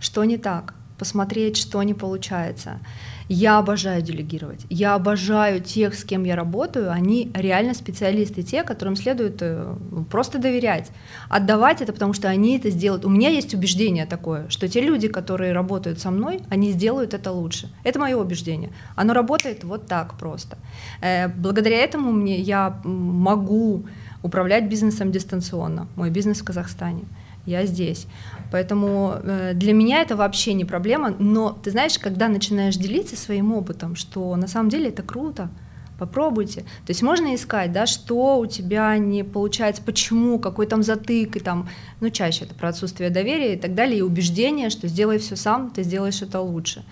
[0.00, 2.80] что не так, посмотреть, что не получается.
[3.28, 4.66] Я обожаю делегировать.
[4.68, 6.90] Я обожаю тех, с кем я работаю.
[6.92, 9.74] Они реально специалисты, те, которым следует э,
[10.10, 10.90] просто доверять.
[11.30, 13.04] Отдавать это, потому что они это сделают.
[13.06, 17.32] У меня есть убеждение такое, что те люди, которые работают со мной, они сделают это
[17.32, 17.70] лучше.
[17.82, 18.70] Это мое убеждение.
[18.94, 20.58] Оно работает вот так просто.
[21.00, 23.84] Э, благодаря этому мне я могу
[24.22, 25.88] управлять бизнесом дистанционно.
[25.96, 27.04] Мой бизнес в Казахстане
[27.46, 28.06] я здесь.
[28.50, 31.14] Поэтому э, для меня это вообще не проблема.
[31.18, 35.50] Но ты знаешь, когда начинаешь делиться своим опытом, что на самом деле это круто,
[35.98, 36.60] попробуйте.
[36.60, 41.40] То есть можно искать, да, что у тебя не получается, почему, какой там затык, и
[41.40, 41.68] там,
[42.00, 45.70] ну, чаще это про отсутствие доверия и так далее, и убеждение, что сделай все сам,
[45.70, 46.84] ты сделаешь это лучше.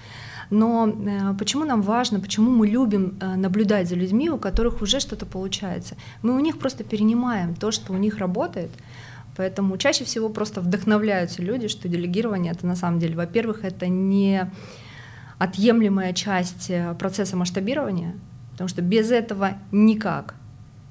[0.50, 5.00] Но э, почему нам важно, почему мы любим э, наблюдать за людьми, у которых уже
[5.00, 5.96] что-то получается?
[6.20, 8.70] Мы у них просто перенимаем то, что у них работает,
[9.36, 14.50] Поэтому чаще всего просто вдохновляются люди, что делегирование это на самом деле, во-первых, это не
[15.38, 18.14] отъемлемая часть э, процесса масштабирования,
[18.52, 20.34] потому что без этого никак.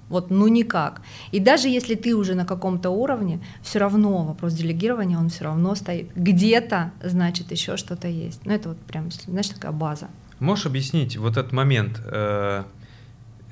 [0.10, 1.02] Вот, ну никак.
[1.32, 5.74] И даже если ты уже на каком-то уровне, все равно вопрос делегирования, он все равно
[5.76, 6.12] стоит.
[6.16, 8.46] Где-то, значит, еще что-то есть.
[8.46, 10.10] Ну, это вот прям, знаешь, такая база.
[10.40, 12.02] Можешь объяснить вот этот момент?
[12.06, 12.66] Э,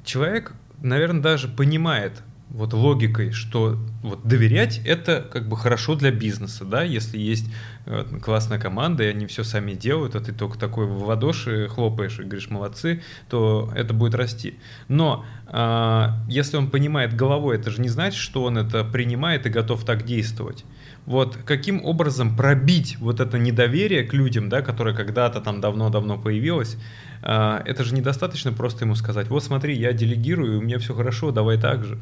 [0.03, 6.65] человек, наверное, даже понимает, вот логикой, что вот доверять это как бы хорошо для бизнеса,
[6.65, 7.45] да, если есть
[7.85, 12.19] э, классная команда, и они все сами делают, а ты только такой в ладоши хлопаешь
[12.19, 14.57] и говоришь молодцы, то это будет расти.
[14.87, 19.49] Но э, если он понимает головой, это же не значит, что он это принимает и
[19.49, 20.65] готов так действовать.
[21.05, 26.77] Вот каким образом пробить вот это недоверие к людям, да, которое когда-то там давно-давно появилось,
[27.21, 31.29] э, это же недостаточно просто ему сказать, вот смотри, я делегирую, у меня все хорошо,
[31.29, 31.99] давай так же.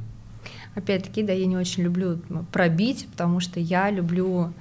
[0.77, 2.19] Опять-таки, да, я не очень люблю
[2.51, 4.53] пробить, потому что я люблю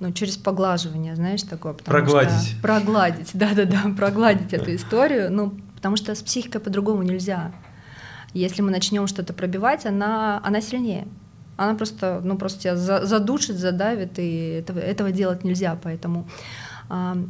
[0.00, 1.72] ну, через поглаживание, знаешь, такое.
[1.74, 2.48] Прогладить.
[2.48, 7.52] Что, прогладить, да-да-да, прогладить эту историю, ну, потому что с психикой по-другому нельзя.
[8.34, 11.06] Если мы начнем что-то пробивать, она, она сильнее.
[11.56, 15.78] Она просто, ну, просто тебя задушит, задавит, и этого, этого делать нельзя.
[15.80, 16.26] Поэтому
[16.90, 17.24] э,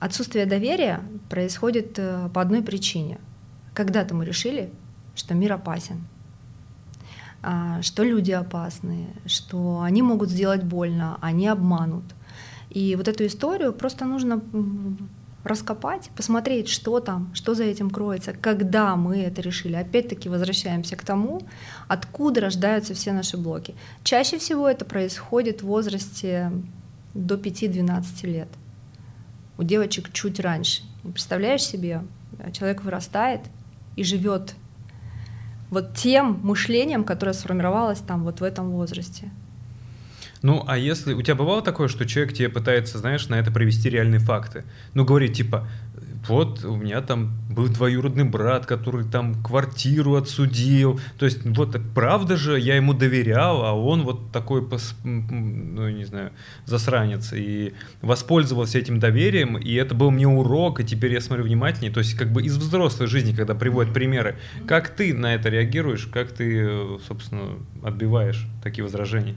[0.00, 3.20] отсутствие доверия происходит э, по одной причине.
[3.74, 4.72] Когда-то мы решили,
[5.14, 6.04] что мир опасен,
[7.82, 12.04] что люди опасные, что они могут сделать больно, они обманут.
[12.70, 14.42] И вот эту историю просто нужно
[15.42, 19.74] раскопать, посмотреть, что там, что за этим кроется, когда мы это решили.
[19.74, 21.40] Опять-таки возвращаемся к тому,
[21.88, 23.74] откуда рождаются все наши блоки.
[24.04, 26.52] Чаще всего это происходит в возрасте
[27.14, 28.48] до 5-12 лет.
[29.56, 30.82] У девочек чуть раньше.
[31.02, 32.02] Представляешь себе,
[32.52, 33.40] человек вырастает
[33.96, 34.54] и живет
[35.70, 39.30] вот тем мышлением, которое сформировалось там вот в этом возрасте.
[40.42, 43.90] Ну, а если у тебя бывало такое, что человек тебе пытается, знаешь, на это привести
[43.90, 44.64] реальные факты?
[44.94, 45.68] Ну, говорит, типа,
[46.28, 51.00] вот у меня там был двоюродный брат, который там квартиру отсудил.
[51.18, 54.66] То есть вот правда же, я ему доверял, а он вот такой,
[55.02, 56.32] ну не знаю,
[56.66, 57.32] засранец.
[57.32, 61.92] И воспользовался этим доверием, и это был мне урок, и теперь я смотрю внимательнее.
[61.92, 66.06] То есть как бы из взрослой жизни, когда приводят примеры, как ты на это реагируешь,
[66.06, 69.34] как ты, собственно, отбиваешь такие возражения?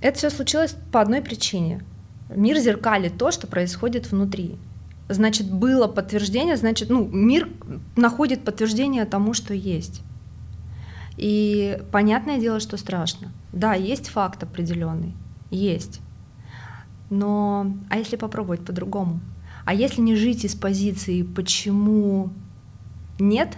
[0.00, 1.82] Это все случилось по одной причине.
[2.28, 4.56] Мир зеркалит то, что происходит внутри
[5.08, 7.48] значит, было подтверждение, значит, ну, мир
[7.96, 10.02] находит подтверждение тому, что есть.
[11.16, 13.30] И понятное дело, что страшно.
[13.52, 15.14] Да, есть факт определенный,
[15.50, 16.00] есть.
[17.10, 19.20] Но, а если попробовать по-другому?
[19.64, 22.30] А если не жить из позиции «почему
[23.18, 23.56] нет»,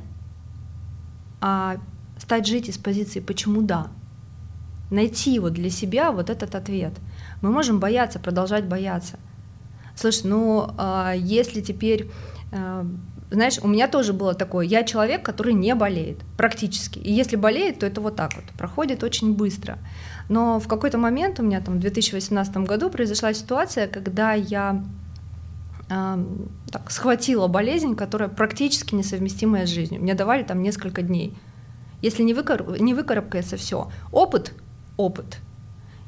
[1.40, 1.76] а
[2.18, 3.88] стать жить из позиции «почему да»,
[4.90, 6.94] найти вот для себя вот этот ответ.
[7.40, 9.18] Мы можем бояться, продолжать бояться,
[9.96, 12.10] Слушай, ну а, если теперь
[12.52, 12.86] а,
[13.30, 16.98] знаешь, у меня тоже было такое, я человек, который не болеет практически.
[16.98, 19.78] И если болеет, то это вот так вот, проходит очень быстро.
[20.28, 24.84] Но в какой-то момент у меня там в 2018 году произошла ситуация, когда я
[25.90, 26.24] э,
[26.70, 30.02] так, схватила болезнь, которая практически несовместимая с жизнью.
[30.02, 31.34] Мне давали там несколько дней.
[32.02, 32.80] Если не, выкар...
[32.80, 34.52] не выкарабкается все, опыт,
[34.96, 35.38] опыт.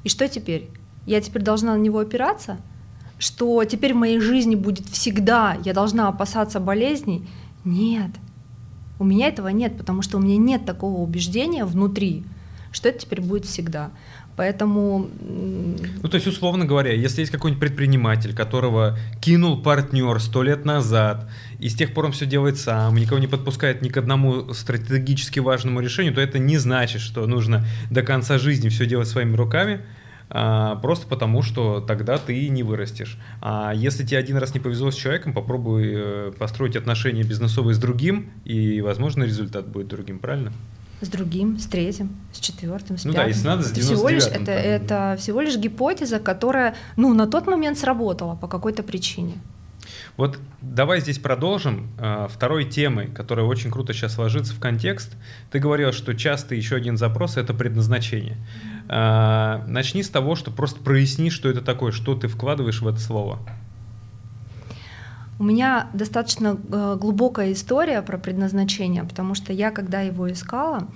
[0.05, 0.70] И что теперь?
[1.05, 2.59] Я теперь должна на него опираться–
[3.18, 7.28] что теперь в моей жизни будет всегда, я должна опасаться болезней.
[7.64, 8.11] Нет,
[8.98, 12.24] у меня этого нет, потому что у меня нет такого убеждения внутри,
[12.72, 13.90] что это теперь будет всегда.
[14.38, 15.09] Поэтому...
[15.20, 21.28] Ну, то есть, условно говоря, если есть какой-нибудь предприниматель, которого кинул партнер сто лет назад,
[21.59, 25.40] и с тех пор он все делает сам, никого не подпускает ни к одному стратегически
[25.40, 29.81] важному решению, то это не значит, что нужно до конца жизни все делать своими руками,
[30.29, 33.19] просто потому, что тогда ты не вырастешь.
[33.41, 37.79] А если тебе один раз не повезло с человеком, попробуй э, построить отношения бизнесовые с
[37.79, 40.53] другим, и, возможно, результат будет другим, правильно?
[41.01, 43.25] с другим, с третьим, с четвертым, с ну пятым.
[43.25, 44.55] да, если надо, с это всего лишь это, там.
[44.55, 49.35] это всего лишь гипотеза, которая, ну, на тот момент сработала по какой-то причине.
[50.17, 55.12] Вот давай здесь продолжим э, второй темой, которая очень круто сейчас ложится в контекст.
[55.51, 58.37] Ты говорил, что часто еще один запрос— это предназначение.
[58.88, 62.98] Э, начни с того, что просто проясни, что это такое, что ты вкладываешь в это
[62.98, 63.38] слово.
[65.38, 70.88] У меня достаточно э, глубокая история про предназначение, потому что я, когда его искала,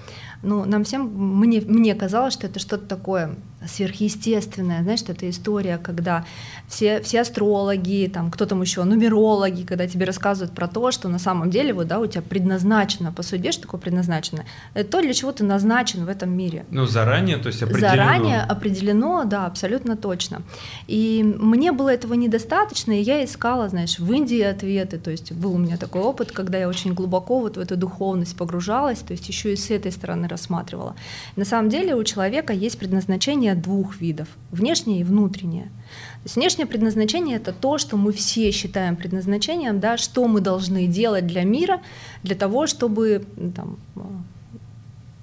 [0.42, 1.06] ну, нам всем,
[1.38, 3.36] мне, мне казалось, что это что-то такое
[3.68, 6.24] сверхъестественное, знаешь, это история, когда
[6.68, 11.18] все, все астрологи, там, кто там еще, нумерологи, когда тебе рассказывают про то, что на
[11.18, 14.44] самом деле вот, да, у тебя предназначено, по сути, что такое предназначено?
[14.74, 16.64] Это то, для чего ты назначен в этом мире.
[16.70, 17.88] Ну, заранее, то есть определено.
[17.88, 20.42] Заранее определено, да, абсолютно точно.
[20.86, 25.54] И мне было этого недостаточно, и я искала, знаешь, в Индии ответы, то есть был
[25.54, 29.28] у меня такой опыт, когда я очень глубоко вот в эту духовность погружалась, то есть
[29.28, 30.94] еще и с этой стороны рассматривала.
[31.36, 35.64] На самом деле у человека есть предназначение двух видов— внешнее и внутреннее.
[35.64, 40.86] То есть внешнее предназначение— это то, что мы все считаем предназначением, да, что мы должны
[40.86, 41.80] делать для мира,
[42.22, 43.78] для того, чтобы там,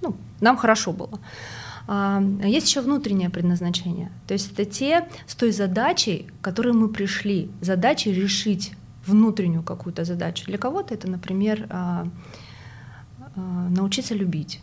[0.02, 1.20] ну, нам хорошо было.
[1.92, 4.12] А есть еще внутреннее предназначение.
[4.28, 8.74] То есть это те с той задачей, к которой мы пришли, задачей решить
[9.08, 10.46] внутреннюю какую-то задачу.
[10.46, 12.08] Для кого-то это, например, а,
[13.36, 14.60] а, научиться любить.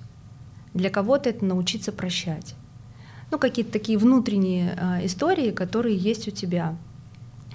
[0.72, 2.54] Для кого-то это научиться прощать.
[3.30, 6.76] Ну, какие-то такие внутренние э, истории, которые есть у тебя.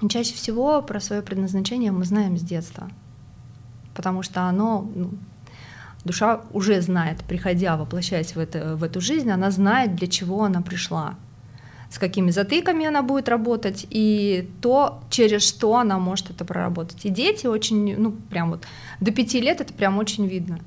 [0.02, 2.90] И чаще всего про свое предназначение мы знаем с детства,
[3.96, 5.12] потому что оно, ну,
[6.04, 10.62] душа уже знает, приходя, воплощаясь в, это, в эту жизнь, она знает, для чего она
[10.62, 11.16] пришла,
[11.90, 17.06] с какими затыками она будет работать, и то, через что она может это проработать.
[17.06, 18.66] И дети очень, ну, прям вот
[19.00, 20.60] до пяти лет это прям очень видно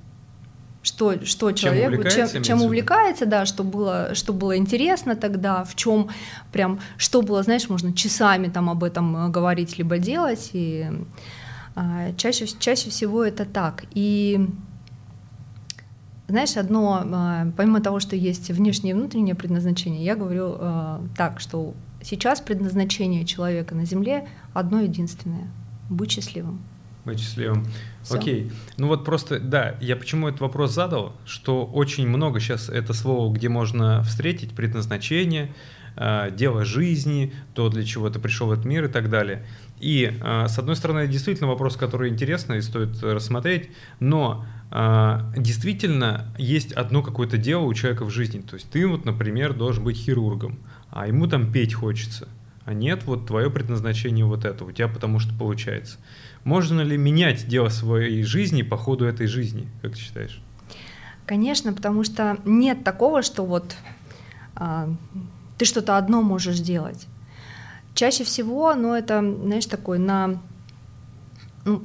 [0.85, 5.64] что, что человек, чем увлекается, чем, чем увлекается, да, что было, что было интересно тогда,
[5.64, 6.11] в чем
[6.53, 10.87] прям, что было, знаешь, можно часами там об этом э, говорить либо делать, и
[11.75, 13.85] а, чаще, чаще всего это так.
[13.94, 14.47] И
[16.29, 21.40] знаешь, одно, а, помимо того, что есть внешнее и внутреннее предназначение, я говорю а, так,
[21.40, 25.49] что сейчас предназначение человека на Земле одно единственное—
[25.88, 26.61] быть счастливым.
[27.07, 27.66] Быть счастливым.
[28.05, 28.19] Всё.
[28.19, 28.53] Окей.
[28.77, 33.33] Ну вот просто, да, я почему этот вопрос задал, что очень много сейчас это слово,
[33.33, 35.55] где можно встретить предназначение,
[35.97, 39.47] э, дело жизни, то, для чего ты пришел в этот мир и так далее.
[39.81, 46.27] И, э, с одной стороны, действительно вопрос, который интересно и стоит рассмотреть, но э, действительно
[46.37, 48.40] есть одно какое-то дело у человека в жизни.
[48.40, 50.59] То есть ты вот, например, должен быть хирургом,
[50.90, 52.29] а ему там петь хочется.
[52.64, 55.99] А нет, вот твое предназначение вот это, у тебя потому что получается.
[56.45, 60.43] Можно ли менять дело своей жизни по ходу этой жизни, как ты считаешь?
[61.27, 63.77] Конечно, потому что нет такого, что вот
[64.55, 64.95] а,
[65.57, 67.07] ты что-то одно можешь делать.
[67.95, 70.41] Чаще всего, ну это, знаешь, такой на...
[71.65, 71.83] Ну,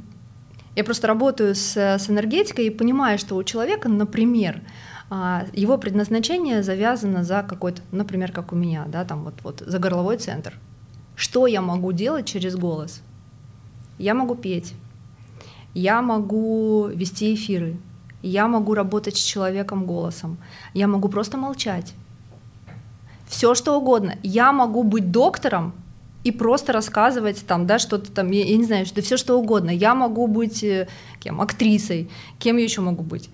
[0.76, 4.62] я просто работаю с, с энергетикой и понимаю, что у человека, например,
[5.10, 9.80] а, его предназначение завязано за какой-то, например, как у меня, да, там вот, вот за
[9.80, 10.54] горловой центр.
[11.16, 13.02] Что я могу делать через голос?
[14.00, 14.74] Я могу петь,
[15.74, 17.78] я могу вести эфиры,
[18.22, 20.38] я могу работать с человеком голосом,
[20.74, 21.94] я могу просто молчать.
[23.28, 24.16] Все что угодно.
[24.24, 25.74] Я могу быть доктором
[26.24, 29.70] и просто рассказывать там, да, что-то там, я, я не знаю, что все что угодно.
[29.70, 30.88] Я могу быть э,
[31.20, 32.10] кем, актрисой,
[32.40, 33.30] кем я еще могу быть.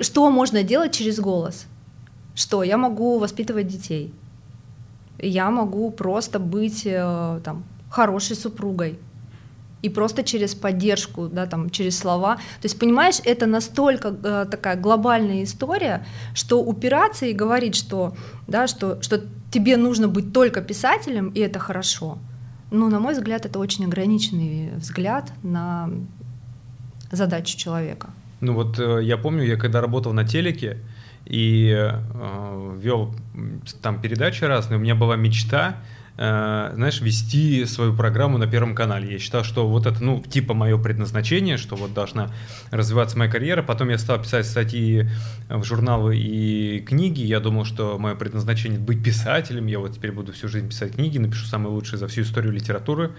[0.00, 1.66] Что можно делать через голос?
[2.34, 2.62] Что?
[2.62, 4.12] Я могу воспитывать детей.
[5.18, 8.98] Я могу просто быть э, там хорошей супругой
[9.82, 12.36] и просто через поддержку, да, там, через слова.
[12.36, 18.14] То есть, понимаешь, это настолько э, такая глобальная история, что упираться и говорить, что,
[18.46, 22.18] да, что, что тебе нужно быть только писателем, и это хорошо.
[22.70, 25.90] Ну, на мой взгляд, это очень ограниченный взгляд на
[27.10, 28.10] задачу человека.
[28.40, 30.78] Ну вот э, я помню, я когда работал на телеке
[31.26, 33.14] и э, вел
[33.82, 35.76] там передачи разные, у меня была мечта
[36.22, 39.12] знаешь, вести свою программу на Первом канале.
[39.12, 42.30] Я считал, что вот это, ну, типа мое предназначение, что вот должна
[42.70, 43.62] развиваться моя карьера.
[43.62, 45.08] Потом я стал писать статьи
[45.48, 47.22] в журналы и книги.
[47.22, 49.66] Я думал, что мое предназначение быть писателем.
[49.66, 53.10] Я вот теперь буду всю жизнь писать книги, напишу самые лучшие за всю историю литературы.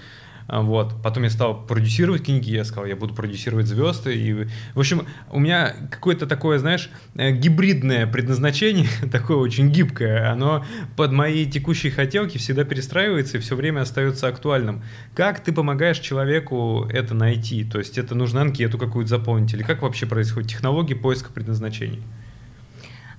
[0.48, 1.02] А, вот.
[1.02, 4.16] Потом я стал продюсировать книги, я сказал, я буду продюсировать звезды.
[4.16, 10.66] И, в общем, у меня какое-то такое, знаешь, э, гибридное предназначение, такое очень гибкое, оно
[10.96, 14.84] под мои текущие хотелки всегда перестраивается и все время остается актуальным.
[15.16, 17.64] Как ты помогаешь человеку это найти?
[17.64, 19.54] То есть это нужно анкету какую-то заполнить?
[19.54, 22.02] Или как вообще происходит технология поиска предназначений?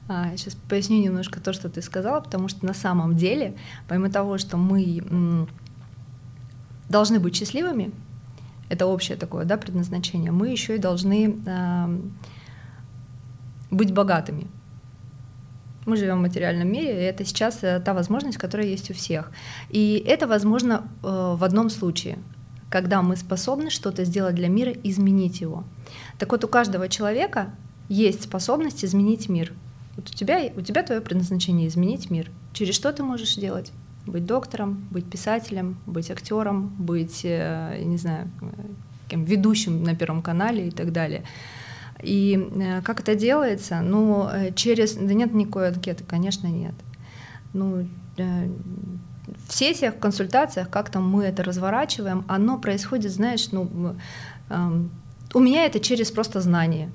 [0.06, 3.54] А, сейчас поясню немножко то, что ты сказала, потому что на самом деле,
[3.88, 5.46] помимо того, что мы
[6.88, 7.92] должны быть счастливыми,
[8.68, 11.98] это общее такое да, предназначение, мы еще и должны э,
[13.70, 14.46] быть богатыми.
[15.86, 19.30] Мы живем в материальном мире, и это сейчас э, та возможность, которая есть у всех.
[19.68, 22.18] И это возможно э, в одном случае,
[22.70, 25.64] когда мы способны что-то сделать для мира, изменить его.
[26.18, 27.50] Так вот, у каждого человека
[27.88, 29.52] есть способность изменить мир.
[29.96, 32.30] Вот у тебя, у тебя твое предназначение изменить мир.
[32.54, 33.72] Через что ты можешь делать?
[34.06, 38.30] Быть доктором, быть писателем, быть актером, быть, э, не знаю,
[39.08, 41.24] кем, ведущим на Первом канале и так далее.
[42.02, 43.80] И э, как это делается?
[43.80, 44.94] Ну, э, через...
[44.94, 46.74] Да нет никакой анкеты, конечно, нет.
[47.52, 53.96] Ну, в сессиях, консультациях, как там мы это разворачиваем, оно происходит, знаешь, ну,
[54.50, 54.90] эм,
[55.32, 56.90] у меня это через просто знание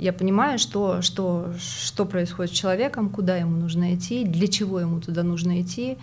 [0.00, 4.98] я понимаю, что, что, что происходит с человеком, куда ему нужно идти, для чего ему
[5.00, 5.98] туда нужно идти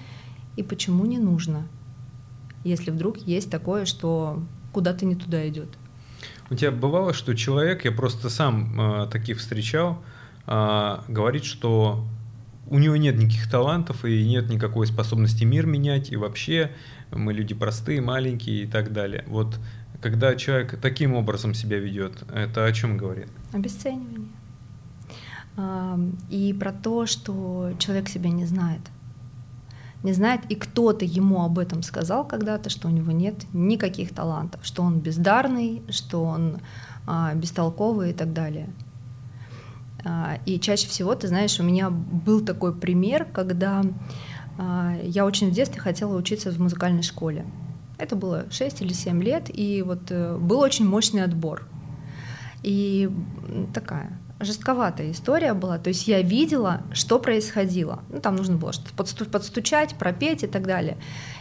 [0.55, 1.67] и почему не нужно,
[2.63, 5.69] если вдруг есть такое, что куда-то не туда идет.
[6.51, 10.03] У тебя бывало, что человек, я просто сам э, таких встречал,
[10.45, 12.05] э, говорит, что
[12.69, 16.71] у него нет никаких талантов и нет никакой способности мир менять, и вообще
[17.11, 19.23] мы люди простые, маленькие и так далее.
[19.27, 19.57] Вот
[20.01, 23.29] когда человек таким образом себя ведет, это о чем говорит?
[23.53, 24.29] Обесценивание.
[26.29, 28.81] И про то, что человек себя не знает.
[30.03, 34.61] Не знает, и кто-то ему об этом сказал когда-то, что у него нет никаких талантов,
[34.63, 36.59] что он бездарный, что он
[37.07, 38.69] а, бестолковый и так далее.
[40.05, 43.83] А, и чаще всего, ты знаешь, у меня был такой пример, когда
[44.59, 47.45] а, я очень в детстве хотела учиться в музыкальной школе.
[47.97, 51.67] Это было 6 или 7 лет, и вот э, был очень мощный отбор.
[52.63, 53.09] И
[53.73, 55.77] такая жестковатая история была.
[55.77, 57.99] То есть я видела, что происходило.
[58.09, 60.97] Ну, там нужно было что-то подстучать, пропеть и так далее.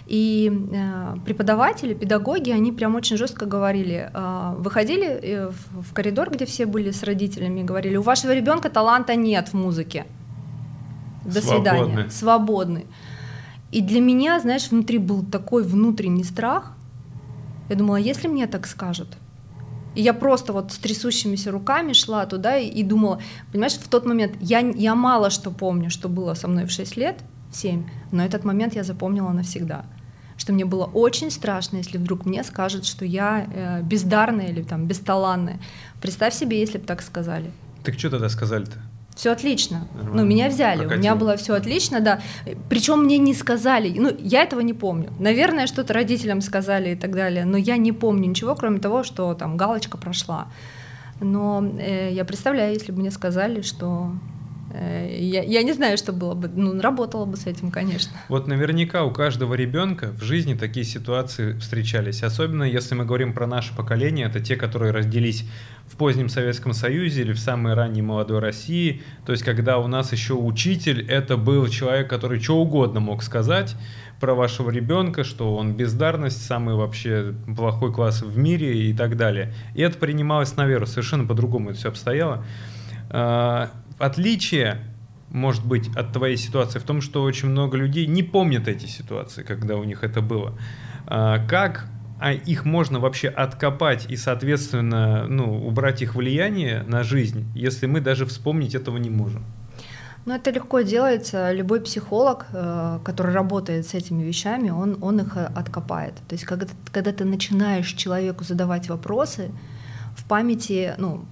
[0.07, 6.47] И э, преподаватели, педагоги, они прям очень жестко говорили, э, выходили э, в коридор, где
[6.47, 10.07] все были с родителями, и говорили, у вашего ребенка таланта нет в музыке.
[11.25, 12.07] До Свободны.
[12.11, 12.91] свидания.
[13.73, 16.73] И для меня, знаешь, внутри был такой внутренний страх.
[17.69, 19.09] Я думала, если мне так скажут,
[19.97, 24.07] и я просто вот с трясущимися руками шла туда и, и думала, понимаешь, в тот
[24.07, 27.17] момент я, я мало что помню, что было со мной в 6 лет,
[27.51, 29.87] в 7, но этот момент я запомнила навсегда.
[30.37, 34.87] Что мне было очень страшно, если вдруг мне скажут, что я э, бездарная или там
[34.87, 35.59] бесталанная.
[36.03, 37.51] Представь себе, если бы так сказали.
[37.83, 38.79] Так что тогда сказали-то?
[39.17, 39.89] Все отлично.
[39.95, 40.23] Нормально.
[40.23, 40.99] Ну, меня взяли, Прокатил.
[40.99, 42.21] у меня было все отлично, да.
[42.69, 45.11] Причем мне не сказали, ну, я этого не помню.
[45.19, 49.33] Наверное, что-то родителям сказали и так далее, но я не помню ничего, кроме того, что
[49.35, 50.49] там галочка прошла.
[51.21, 54.13] Но э, я представляю, если бы мне сказали, что
[54.79, 58.13] я, я не знаю, что было бы, ну, работала бы с этим, конечно.
[58.29, 62.23] Вот наверняка у каждого ребенка в жизни такие ситуации встречались.
[62.23, 65.45] Особенно если мы говорим про наше поколение, это те, которые родились
[65.87, 69.03] в позднем Советском Союзе или в самой ранней молодой России.
[69.25, 73.77] То есть, когда у нас еще учитель, это был человек, который что угодно мог сказать
[74.21, 79.53] про вашего ребенка, что он бездарность, самый вообще плохой класс в мире и так далее.
[79.75, 82.45] И это принималось на веру, совершенно по-другому это все обстояло.
[83.99, 84.79] Отличие
[85.31, 89.43] может быть от твоей ситуации в том, что очень много людей не помнят эти ситуации,
[89.43, 90.59] когда у них это было.
[91.07, 91.87] А, как
[92.19, 98.01] а их можно вообще откопать и, соответственно, ну, убрать их влияние на жизнь, если мы
[98.01, 99.45] даже вспомнить этого не можем?
[100.25, 101.53] Ну, это легко делается.
[101.53, 106.15] Любой психолог, э, который работает с этими вещами, он, он их э, откопает.
[106.27, 109.51] То есть, когда, когда ты начинаешь человеку задавать вопросы,
[110.17, 111.27] в памяти, ну,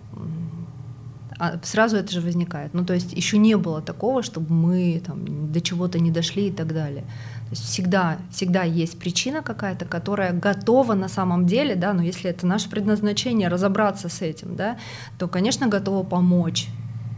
[1.39, 2.75] а сразу это же возникает.
[2.75, 6.53] Ну, то есть еще не было такого, чтобы мы там, до чего-то не дошли и
[6.53, 7.03] так далее.
[7.03, 12.31] То есть всегда, всегда есть причина какая-то, которая готова на самом деле, да, но если
[12.31, 14.79] это наше предназначение разобраться с этим, да,
[15.19, 16.69] то, конечно, готова помочь.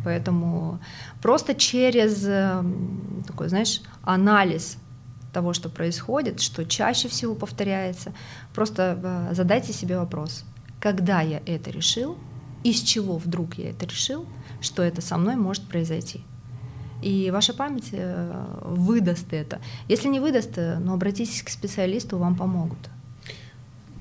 [0.05, 0.79] Поэтому
[1.21, 4.79] просто через эм, такой, знаешь, анализ
[5.33, 8.13] того, что происходит, что чаще всего повторяется,
[8.55, 8.99] просто
[9.31, 10.45] э, задайте себе вопрос,
[10.81, 12.17] когда я это решил,
[12.71, 14.27] из чего вдруг я это решил,
[14.61, 16.23] что это со мной может произойти.
[17.03, 19.61] И ваша память э, выдаст это.
[19.89, 22.79] Если не выдаст, э, ну, обратитесь к специалисту, вам помогут.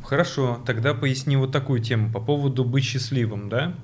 [0.04, 3.76] Хорошо, тогда поясни вот такую тему по поводу быть счастливым, да?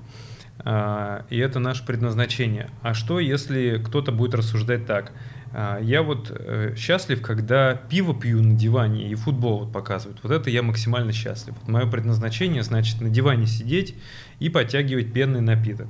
[0.60, 2.70] А, и это наше предназначение.
[2.82, 5.12] А что, если кто-то будет рассуждать так?
[5.54, 10.20] А, я вот э, счастлив, когда пиво пью на диване и футбол вот показывают.
[10.24, 11.56] Вот это я максимально счастлив.
[11.60, 13.96] Вот мое предназначение, значит, на диване сидеть
[14.40, 15.88] и подтягивать пенный напиток.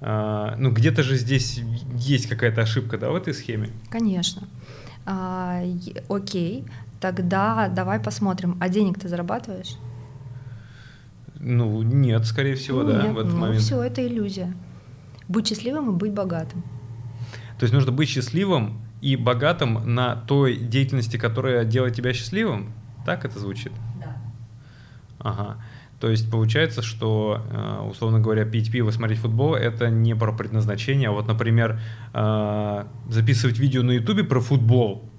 [0.00, 1.60] А, ну, где-то же здесь
[1.94, 3.70] есть какая-то ошибка, да, в этой схеме?
[3.90, 4.46] Конечно.
[5.06, 5.62] А,
[6.08, 6.64] окей,
[7.00, 8.56] тогда давай посмотрим.
[8.60, 9.76] А денег ты зарабатываешь?
[11.40, 13.62] Ну, нет, скорее всего, ну, да, нет, в этот ну, момент.
[13.62, 14.54] Все, это иллюзия.
[15.26, 16.62] Быть счастливым и быть богатым.
[17.58, 22.72] То есть нужно быть счастливым и богатым на той деятельности, которая делает тебя счастливым?
[23.06, 23.72] Так это звучит?
[23.98, 24.16] Да.
[25.18, 25.56] Ага.
[26.00, 31.10] То есть получается, что, э, условно говоря, пить пиво, смотреть футбол— это не про предназначение.
[31.10, 31.78] А вот, например,
[32.14, 35.09] э, записывать видео на Ютубе про футбол,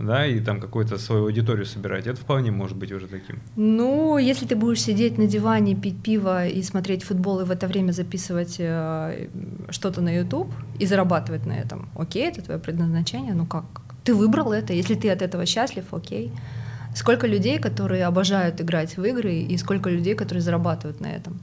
[0.00, 3.40] да, и там какую-то свою аудиторию собирать, это вполне может быть уже таким.
[3.56, 7.66] Ну, если ты будешь сидеть на диване, пить пиво и смотреть футбол, и в это
[7.66, 9.28] время записывать э,
[9.70, 13.64] что-то на YouTube и зарабатывать на этом, окей, это твое предназначение, ну как?
[14.04, 16.32] Ты выбрал это, если ты от этого счастлив, окей.
[16.94, 21.38] Сколько людей, которые обожают играть в игры, и сколько людей, которые зарабатывают на этом.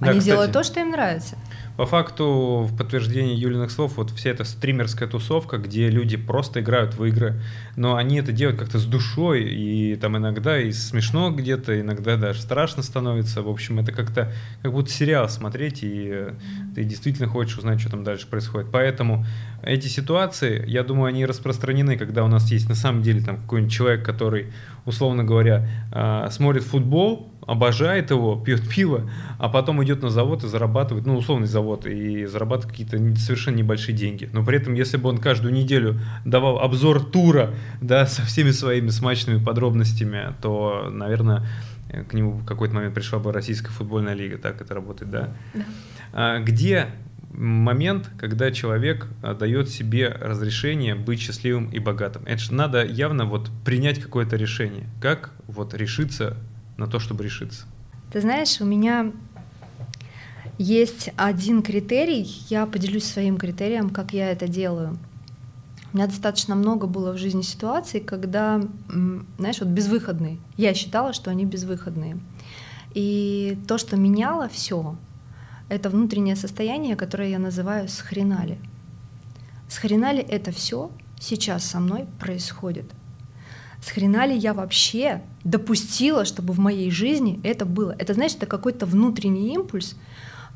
[0.00, 1.36] Они да, делают то, что им нравится.
[1.78, 6.96] По факту, в подтверждение Юлиных слов, вот вся эта стримерская тусовка, где люди просто играют
[6.96, 7.40] в игры,
[7.76, 12.42] но они это делают как-то с душой, и там иногда и смешно где-то, иногда даже
[12.42, 13.42] страшно становится.
[13.42, 16.30] В общем, это как-то как будто сериал смотреть, и
[16.74, 18.70] ты действительно хочешь узнать, что там дальше происходит.
[18.72, 19.24] Поэтому
[19.62, 23.72] эти ситуации, я думаю, они распространены, когда у нас есть на самом деле там какой-нибудь
[23.72, 24.52] человек, который,
[24.84, 30.46] условно говоря, а, смотрит футбол, обожает его, пьет пиво, а потом идет на завод и
[30.46, 34.28] зарабатывает, ну, условный завод, и зарабатывает какие-то совершенно небольшие деньги.
[34.32, 38.88] Но при этом, если бы он каждую неделю давал обзор тура, да, со всеми своими
[38.88, 41.46] смачными подробностями, то, наверное,
[42.08, 45.34] к нему в какой-то момент пришла бы российская футбольная лига, так это работает, да?
[45.54, 45.64] Да.
[46.12, 46.88] А, где
[47.30, 52.22] момент, когда человек а, дает себе разрешение быть счастливым и богатым.
[52.26, 54.86] Это же надо явно вот принять какое-то решение.
[55.00, 56.36] Как вот решиться
[56.76, 57.66] на то, чтобы решиться?
[58.12, 59.12] Ты знаешь, у меня
[60.58, 64.98] есть один критерий, я поделюсь своим критерием, как я это делаю.
[65.92, 68.60] У меня достаточно много было в жизни ситуаций, когда,
[69.38, 70.38] знаешь, вот безвыходные.
[70.56, 72.18] Я считала, что они безвыходные.
[72.92, 74.96] И то, что меняло все,
[75.68, 78.58] это внутреннее состояние, которое я называю схренали.
[79.68, 80.90] Схренали это все
[81.20, 82.90] сейчас со мной происходит.
[83.80, 87.94] С хрена ли я вообще допустила, чтобы в моей жизни это было?
[87.98, 89.96] Это, знаешь, это какой-то внутренний импульс,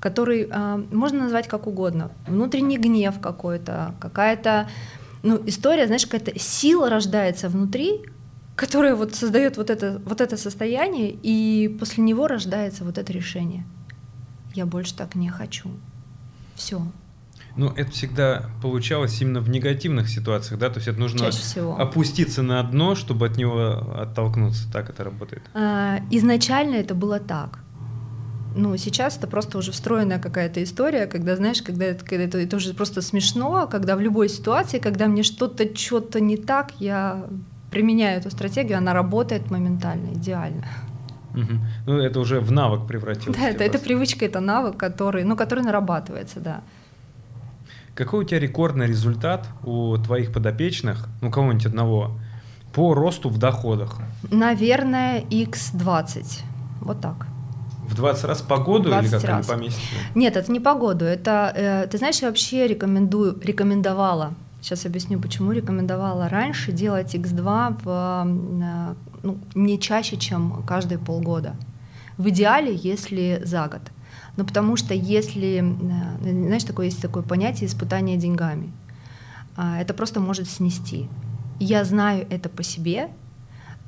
[0.03, 2.11] который э, можно назвать как угодно.
[2.27, 4.69] Внутренний гнев какой-то, какая-то
[5.23, 8.01] ну, история, знаешь, какая-то сила рождается внутри,
[8.57, 13.65] которая вот создает вот это, вот это состояние, и после него рождается вот это решение.
[14.55, 15.71] Я больше так не хочу.
[16.57, 16.83] Все,
[17.55, 21.31] ну, это всегда получалось именно в негативных ситуациях, да, то есть это нужно
[21.79, 24.73] опуститься на дно, чтобы от него оттолкнуться.
[24.73, 25.43] Так это работает.
[25.55, 27.59] А, изначально это было так.
[28.55, 32.57] Ну, сейчас это просто уже встроенная какая-то история, когда, знаешь, когда это, когда это, это
[32.57, 37.27] уже просто смешно, когда в любой ситуации, когда мне что-то, что-то не так, я
[37.71, 40.67] применяю эту стратегию, она работает моментально, идеально.
[41.35, 41.53] Угу.
[41.87, 43.37] Ну, это уже в навык превратилось.
[43.39, 46.61] Да, это, это привычка, это навык, который, ну, который нарабатывается, да.
[47.95, 52.19] Какой у тебя рекордный результат у твоих подопечных, ну кого-нибудь одного,
[52.73, 53.99] по росту в доходах?
[54.31, 56.41] Наверное, x20.
[56.81, 57.27] Вот так.
[57.83, 59.47] В 20 раз по году или как раз.
[59.47, 59.81] по месяцу?
[60.15, 61.05] Нет, это не по году.
[61.05, 67.83] Это, э, ты знаешь, я вообще рекомендую, рекомендовала, сейчас объясню, почему рекомендовала раньше делать X2
[67.83, 71.57] в, э, ну, не чаще, чем каждые полгода.
[72.17, 73.83] В идеале, если за год.
[74.37, 78.73] Ну, потому что если, э, знаешь, такое есть такое понятие испытания деньгами,
[79.57, 81.09] а, это просто может снести.
[81.59, 83.11] Я знаю это по себе,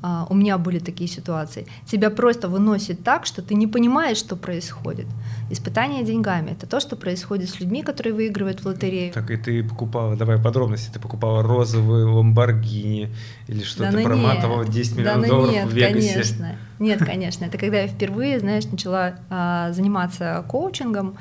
[0.06, 4.36] а, у меня были такие ситуации, тебя просто выносит так, что ты не понимаешь, что
[4.36, 5.06] происходит.
[5.48, 9.14] Испытание деньгами— это то, что происходит с людьми, которые выигрывают в лотерею.
[9.14, 13.14] Так и ты покупала, давай подробности, ты покупала розовые ламборгини
[13.48, 16.12] или что-то, да, ну проматывала 10 миллионов да, ну долларов нет, в Вегасе.
[16.12, 16.56] конечно.
[16.78, 17.44] Нет, конечно.
[17.46, 21.16] Это когда я впервые, знаешь, начала а, заниматься коучингом,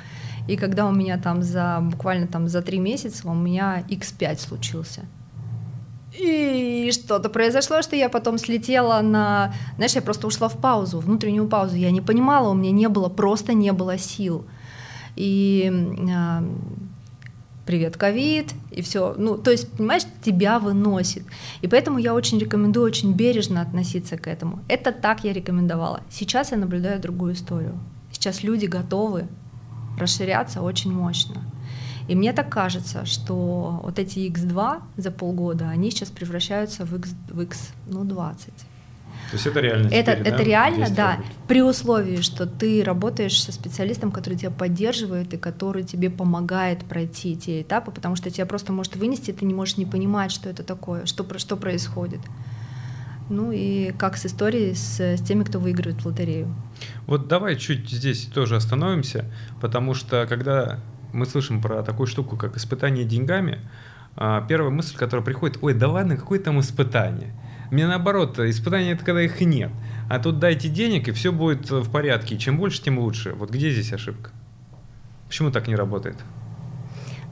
[0.46, 5.06] и когда у меня там за буквально там за три месяца у меня X5 случился.
[6.18, 9.52] И что-то произошло, что я потом слетела на...
[9.76, 11.76] Знаешь, я просто ушла в паузу, внутреннюю паузу.
[11.76, 14.46] Я не понимала, у меня не было, просто не было сил.
[15.16, 16.42] И э,
[17.66, 19.14] привет, ковид, и все.
[19.18, 21.24] Ну, то есть, понимаешь, тебя выносит.
[21.62, 24.60] И поэтому я очень рекомендую очень бережно относиться к этому.
[24.68, 26.00] Это так я рекомендовала.
[26.10, 27.78] Сейчас я наблюдаю другую историю.
[28.12, 29.26] Сейчас люди готовы
[29.98, 31.42] расширяться очень мощно.
[32.08, 37.14] И мне так кажется, что вот эти X2 за полгода, они сейчас превращаются в X,
[37.28, 38.52] в X ну, 20.
[39.30, 43.42] То есть это реально это, теперь, это да, реально, да, при условии, что ты работаешь
[43.42, 48.44] со специалистом, который тебя поддерживает и который тебе помогает пройти те этапы, потому что тебя
[48.46, 52.20] просто может вынести, ты не можешь не понимать, что это такое, что, что происходит.
[53.30, 56.54] Ну и как с историей с, с теми, кто выигрывает в лотерею.
[57.06, 59.24] Вот давай чуть здесь тоже остановимся,
[59.62, 60.80] потому что когда
[61.14, 63.60] мы слышим про такую штуку, как испытание деньгами,
[64.16, 67.32] а, первая мысль, которая приходит, ой, да ладно, какое там испытание?
[67.70, 69.70] Мне наоборот, испытание это когда их нет.
[70.10, 72.36] А тут дайте денег, и все будет в порядке.
[72.36, 73.32] Чем больше, тем лучше.
[73.32, 74.30] Вот где здесь ошибка?
[75.28, 76.16] Почему так не работает?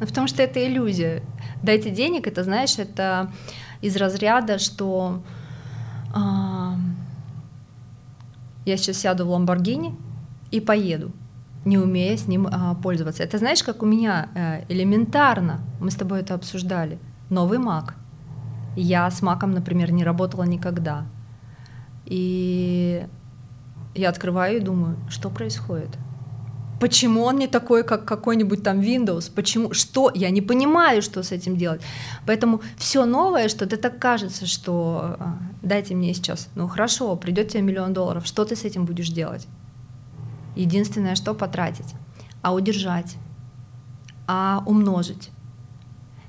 [0.01, 1.23] Ну, потому что это иллюзия.
[1.63, 3.31] Дайте денег, это, знаешь, это
[3.83, 5.23] из разряда, что
[6.15, 6.19] э,
[8.65, 9.95] я сейчас сяду в Ламборгини
[10.51, 11.13] и поеду
[11.65, 13.23] не умея с ним а, пользоваться.
[13.23, 16.99] Это знаешь, как у меня э, элементарно, мы с тобой это обсуждали,
[17.31, 17.93] новый Mac.
[18.77, 21.05] Я с Маком, например, не работала никогда.
[22.07, 23.07] И
[23.95, 25.91] я открываю и думаю, что происходит?
[26.81, 29.31] Почему он не такой, как какой-нибудь там Windows?
[29.33, 29.73] Почему?
[29.73, 30.11] Что?
[30.15, 31.81] Я не понимаю, что с этим делать.
[32.27, 37.49] Поэтому все новое, что ты так кажется, что а, дайте мне сейчас, ну хорошо, придет
[37.49, 39.47] тебе миллион долларов, что ты с этим будешь делать?
[40.57, 41.95] Единственное, что потратить,
[42.43, 43.17] а удержать,
[44.27, 45.31] а умножить.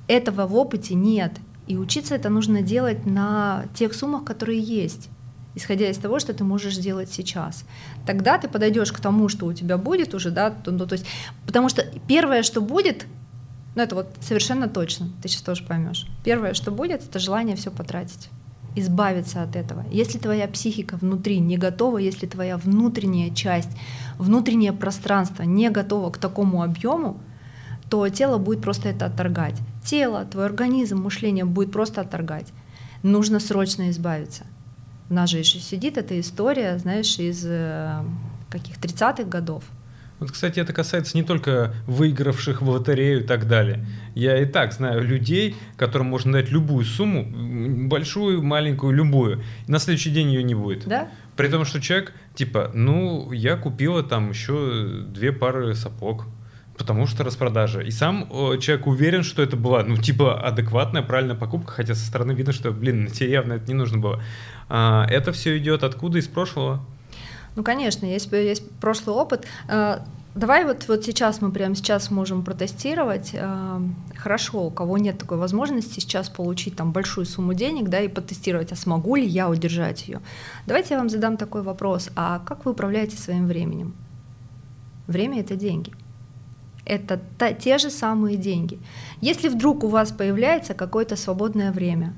[0.07, 1.33] Этого в опыте нет.
[1.67, 5.09] И учиться это нужно делать на тех суммах, которые есть,
[5.55, 7.63] исходя из того, что ты можешь сделать сейчас.
[8.05, 11.05] Тогда ты подойдешь к тому, что у тебя будет уже, да, то, ну, то есть,
[11.45, 13.05] потому что первое, что будет,
[13.75, 16.05] ну это вот совершенно точно, ты сейчас тоже поймешь.
[16.23, 18.29] Первое, что будет, это желание все потратить
[18.75, 19.83] избавиться от этого.
[19.91, 23.69] Если твоя психика внутри не готова, если твоя внутренняя часть,
[24.17, 27.17] внутреннее пространство не готово к такому объему,
[27.89, 29.55] то тело будет просто это отторгать.
[29.85, 32.47] Тело, твой организм, мышление будет просто отторгать.
[33.03, 34.45] Нужно срочно избавиться.
[35.09, 38.03] У нас же еще сидит эта история, знаешь, из э,
[38.49, 39.63] каких 30-х годов.
[40.23, 43.85] Вот, кстати, это касается не только выигравших в лотерею и так далее.
[44.15, 49.43] Я и так знаю людей, которым можно дать любую сумму, большую, маленькую, любую.
[49.67, 50.87] И на следующий день ее не будет.
[50.87, 51.09] Да?
[51.35, 56.25] При том, что человек, типа, ну, я купила там еще две пары сапог,
[56.77, 57.81] потому что распродажа.
[57.81, 58.29] И сам
[58.61, 62.71] человек уверен, что это была, ну, типа, адекватная, правильная покупка, хотя со стороны видно, что,
[62.71, 64.23] блин, тебе явно это не нужно было.
[64.69, 66.17] А, это все идет откуда?
[66.17, 66.85] Из прошлого.
[67.55, 69.45] Ну, конечно, есть, есть прошлый опыт.
[69.67, 70.03] А,
[70.35, 73.35] давай вот, вот сейчас мы прямо сейчас можем протестировать.
[73.35, 73.81] А,
[74.15, 78.71] хорошо, у кого нет такой возможности сейчас получить там большую сумму денег, да, и потестировать,
[78.71, 80.21] а смогу ли я удержать ее.
[80.65, 82.09] Давайте я вам задам такой вопрос.
[82.15, 83.93] А как вы управляете своим временем?
[85.07, 85.93] Время— это деньги.
[86.85, 88.79] Это та, те же самые деньги.
[89.21, 92.13] Если вдруг у вас появляется какое-то свободное время,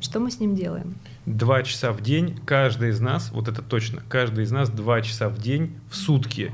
[0.00, 0.94] что мы с ним делаем?
[1.26, 5.28] Два часа в день каждый из нас, вот это точно, каждый из нас два часа
[5.28, 6.52] в день в сутки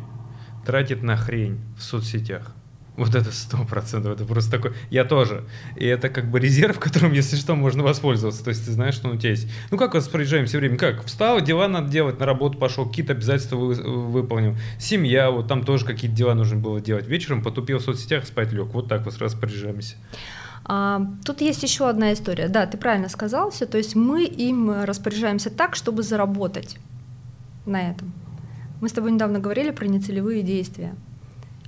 [0.66, 2.54] тратит на хрень в соцсетях.
[2.94, 5.44] Вот это сто процентов, это просто такой, я тоже.
[5.76, 8.44] И это как бы резерв, которым, если что, можно воспользоваться.
[8.44, 9.48] То есть ты знаешь, что у тебя есть.
[9.70, 10.76] Ну как распоряжаемся время?
[10.76, 11.04] Как?
[11.06, 14.56] Встал, дела надо делать, на работу пошел, какие-то обязательства вы, выполнил.
[14.78, 17.06] Семья, вот там тоже какие-то дела нужно было делать.
[17.06, 18.68] Вечером потупил в соцсетях, спать лег.
[18.74, 19.96] Вот так вот распоряжаемся.
[20.64, 22.48] А, тут есть еще одна история.
[22.48, 23.66] Да, ты правильно сказал все.
[23.66, 26.78] То есть мы им распоряжаемся так, чтобы заработать
[27.66, 28.12] на этом.
[28.80, 30.94] Мы с тобой недавно говорили про нецелевые действия.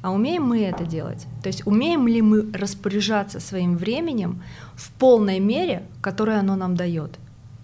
[0.02, 1.26] А умеем мы это делать?
[1.42, 4.42] То есть умеем ли мы распоряжаться своим временем
[4.74, 7.12] в полной мере, которое оно нам дает?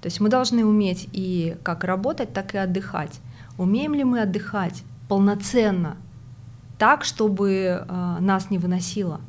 [0.01, 3.20] То есть мы должны уметь и как работать, так и отдыхать.
[3.59, 5.99] Умеем ли мы отдыхать полноценно,
[6.78, 9.20] так, чтобы э, нас не выносило?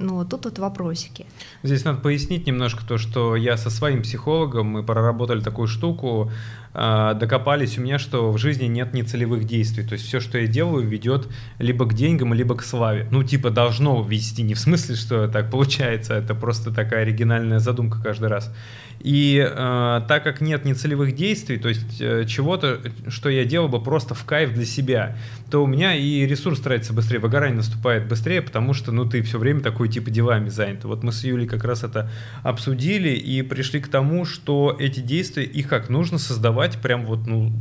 [0.00, 1.26] Ну, тут вот вопросики.
[1.62, 6.32] Здесь надо пояснить немножко то, что я со своим психологом, мы проработали такую штуку,
[6.72, 9.84] докопались у меня, что в жизни нет нецелевых действий.
[9.84, 13.08] То есть все, что я делаю, ведет либо к деньгам, либо к славе.
[13.10, 18.00] Ну, типа должно вести, не в смысле, что так получается, это просто такая оригинальная задумка
[18.02, 18.52] каждый раз.
[19.00, 23.82] И э, так как нет нецелевых действий, то есть э, чего-то, что я делал бы
[23.82, 25.16] просто в кайф для себя,
[25.50, 29.38] то у меня и ресурс тратится быстрее, выгорание наступает быстрее, потому что, ну, ты все
[29.38, 30.84] время такой типа делами занят.
[30.84, 32.10] Вот мы с Юлей как раз это
[32.42, 37.52] обсудили и пришли к тому, что эти действия, их как нужно создавать прям вот, ну,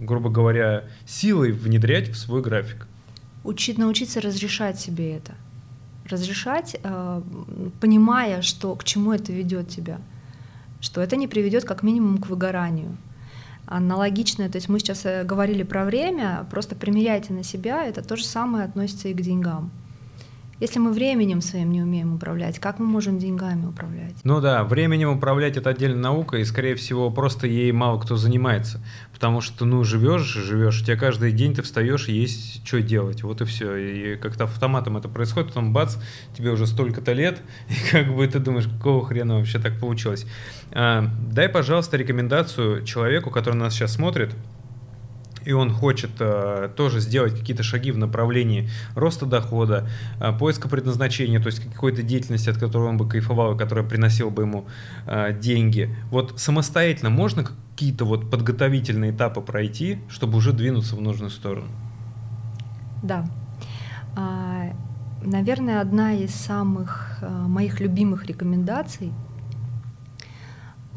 [0.00, 2.86] грубо говоря, силой внедрять в свой график.
[3.44, 5.34] Учить, научиться разрешать себе это.
[6.08, 7.22] Разрешать, э,
[7.80, 9.98] понимая, что к чему это ведет тебя
[10.80, 12.96] что это не приведет как минимум к выгоранию.
[13.66, 18.16] Аналогично, то есть мы сейчас э, говорили про время, просто примеряйте на себя, это то
[18.16, 19.70] же самое относится и к деньгам.
[20.60, 24.16] Если мы временем своим не умеем управлять, как мы можем деньгами управлять?
[24.24, 28.80] Ну да, временем управлять это отдельная наука, и, скорее всего, просто ей мало кто занимается.
[29.12, 33.40] Потому что, ну, живешь, живешь, у тебя каждый день ты встаешь, есть что делать, вот
[33.40, 33.76] и все.
[33.76, 35.96] И как-то автоматом это происходит, потом бац,
[36.36, 40.26] тебе уже столько-то лет, и как бы ты думаешь, какого хрена вообще так получилось.
[40.72, 44.34] А, дай, пожалуйста, рекомендацию человеку, который нас сейчас смотрит,
[45.48, 49.88] и он хочет э, тоже сделать какие-то шаги в направлении роста дохода,
[50.20, 54.28] э, поиска предназначения, то есть какой-то деятельности, от которой он бы кайфовал, и которая приносила
[54.28, 54.66] бы ему
[55.06, 55.96] э, деньги.
[56.10, 61.68] Вот самостоятельно можно какие-то вот подготовительные этапы пройти, чтобы уже двинуться в нужную сторону?
[63.02, 63.26] Да.
[64.16, 64.76] А,
[65.22, 69.14] наверное, одна из самых моих любимых рекомендаций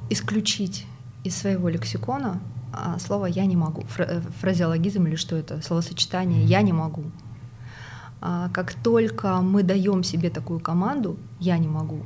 [0.09, 0.85] исключить
[1.23, 2.41] из своего лексикона
[2.99, 7.03] слово «я не могу», э, фразеологизм или что это, словосочетание «я не могу».
[8.21, 12.01] А, как только мы даем себе такую команду «я не могу»,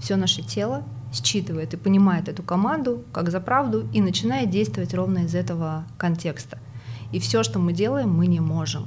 [0.00, 5.18] все наше тело считывает и понимает эту команду как за правду и начинает действовать ровно
[5.24, 6.58] из этого контекста.
[7.12, 8.86] И все, что мы делаем, мы не можем.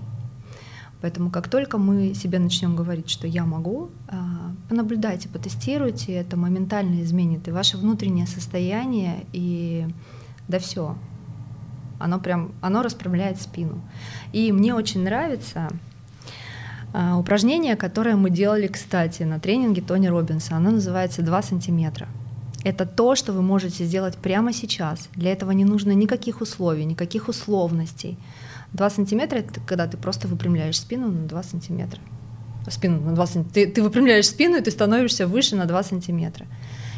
[1.01, 7.01] Поэтому как только мы себе начнем говорить, что я могу, а, понаблюдайте, потестируйте, это моментально
[7.01, 9.85] изменит и ваше внутреннее состояние, и
[10.47, 10.95] да все,
[12.03, 13.81] оно прям, оно расправляет спину.
[14.33, 15.69] И мне очень нравится
[16.93, 20.55] э, упражнение, которое мы делали, кстати, на тренинге Тони Робинса.
[20.55, 22.07] Оно называется 2 сантиметра.
[22.65, 25.07] Это то, что вы можете сделать прямо сейчас.
[25.15, 28.17] Для этого не нужно никаких условий, никаких условностей.
[28.73, 32.01] 2 сантиметра— это когда ты просто выпрямляешь спину на 2 сантиметра.
[32.69, 33.53] Спину на 2 сантиметра.
[33.53, 36.47] Ты, ты выпрямляешь спину, и ты становишься выше на 2 сантиметра.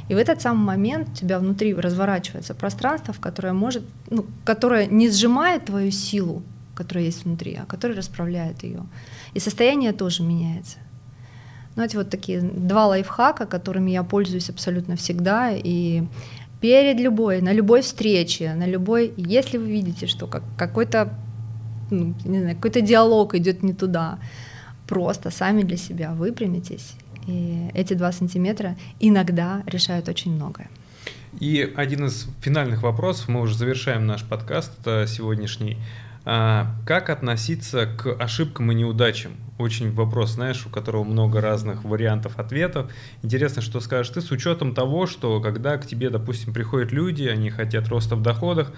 [0.07, 4.85] И в этот самый момент у тебя внутри разворачивается пространство, в которое может, ну, которое
[4.85, 6.43] не сжимает твою силу,
[6.75, 8.85] которая есть внутри, а которое расправляет ее.
[9.33, 10.77] И состояние тоже меняется.
[11.75, 15.51] Ну, эти вот такие два лайфхака, которыми я пользуюсь абсолютно всегда.
[15.51, 16.03] И
[16.61, 21.13] перед любой, на любой встрече, на любой, если вы видите, что как, какой-то
[21.89, 24.19] ну, не знаю, какой-то диалог идет не туда,
[24.87, 26.95] просто сами для себя выпрямитесь
[27.27, 30.69] и эти два сантиметра иногда решают очень многое.
[31.39, 35.77] И один из финальных вопросов, мы уже завершаем наш подкаст э, сегодняшний.
[36.27, 39.33] А, как относиться к ошибкам и неудачам?
[39.59, 42.91] Очень вопрос, знаешь, у которого много разных вариантов ответов.
[43.21, 47.51] Интересно, что скажешь ты с учетом того, что когда к тебе, допустим, приходят люди, они
[47.51, 48.71] хотят роста в доходах,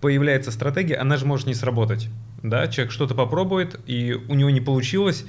[0.00, 2.08] появляется стратегия, она же может не сработать.
[2.42, 2.68] Да?
[2.68, 5.24] Человек что-то попробует, и у него не получилось,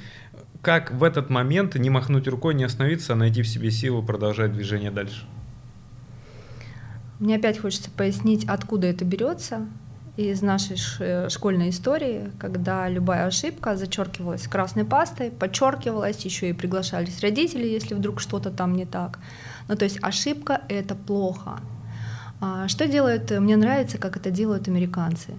[0.61, 4.53] как в этот момент не махнуть рукой, не остановиться, а найти в себе силу продолжать
[4.53, 5.25] движение дальше?
[7.19, 9.67] Мне опять хочется пояснить, откуда это берется
[10.17, 17.21] из нашей э, школьной истории, когда любая ошибка зачеркивалась красной пастой, подчеркивалась, еще и приглашались
[17.21, 19.19] родители, если вдруг что-то там не так.
[19.67, 21.59] Ну, то есть ошибка— это плохо.
[22.39, 25.33] А что делают, мне нравится, как это делают американцы.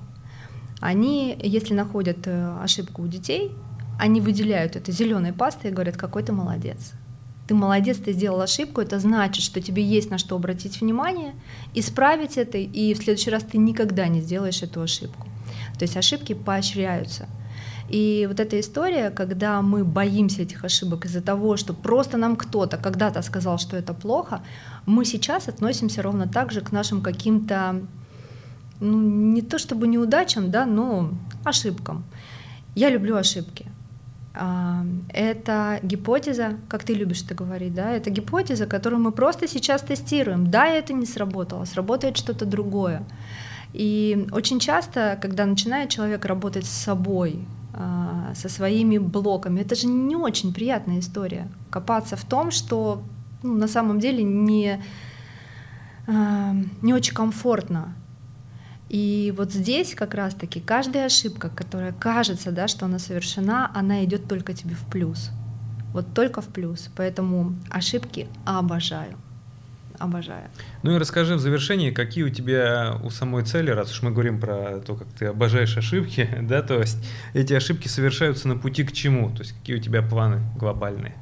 [0.80, 3.52] Они, если находят э, ошибку у детей,
[3.98, 6.92] они выделяют это зеленой пастой и говорят, какой ты молодец.
[7.48, 11.34] Ты молодец, ты сделал ошибку, это значит, что тебе есть на что обратить внимание,
[11.74, 15.26] исправить это, и в следующий раз ты никогда не сделаешь эту ошибку.
[15.78, 17.26] То есть ошибки поощряются.
[17.88, 22.76] И вот эта история, когда мы боимся этих ошибок из-за того, что просто нам кто-то
[22.76, 24.42] когда-то сказал, что это плохо,
[24.84, 27.80] мы сейчас относимся ровно так же к нашим каким-то,
[28.80, 31.12] ну, не то чтобы неудачам, да, но
[31.44, 32.04] ошибкам.
[32.74, 33.66] Я люблю ошибки.
[35.08, 40.50] Это гипотеза, как ты любишь это говорить, да, это гипотеза, которую мы просто сейчас тестируем.
[40.50, 43.02] Да, это не сработало, сработает что-то другое.
[43.72, 49.86] И очень часто, когда начинает человек работать с собой, а, со своими блоками, это же
[49.86, 51.48] не очень приятная история.
[51.70, 53.02] Копаться в том, что
[53.42, 54.82] ну, на самом деле не,
[56.06, 57.94] а, не очень комфортно.
[58.88, 64.26] И вот здесь как раз-таки каждая ошибка, которая кажется, да, что она совершена, она идет
[64.26, 65.30] только тебе в плюс.
[65.92, 66.90] Вот только в плюс.
[66.96, 69.16] Поэтому ошибки обожаю.
[69.98, 70.48] Обожаю.
[70.82, 74.38] Ну и расскажи в завершении, какие у тебя у самой цели, раз уж мы говорим
[74.40, 76.98] про то, как ты обожаешь ошибки, да, то есть
[77.34, 79.30] эти ошибки совершаются на пути к чему?
[79.30, 81.14] То есть какие у тебя планы глобальные?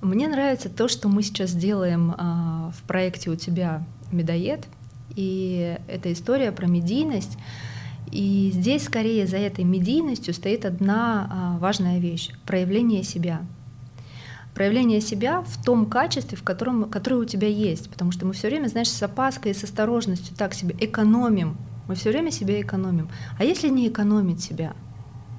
[0.00, 4.66] Мне нравится то, что мы сейчас делаем а, в проекте у тебя медоед,
[5.14, 7.36] и это история про медийность.
[8.10, 13.42] И здесь скорее за этой медийностью стоит одна а, важная вещь— проявление себя.
[14.54, 17.90] Проявление себя в том качестве, в котором, которое у тебя есть.
[17.90, 21.56] Потому что мы все время, знаешь, с опаской и с осторожностью так себе экономим.
[21.88, 23.08] Мы все время себя экономим.
[23.38, 24.74] А если не экономить себя?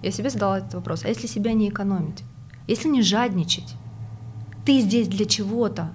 [0.04, 1.06] Я себе задала этот вопрос.
[1.06, 2.24] А если себя не экономить?
[2.68, 3.76] Если не жадничать?
[4.66, 5.94] Ты здесь для чего-то.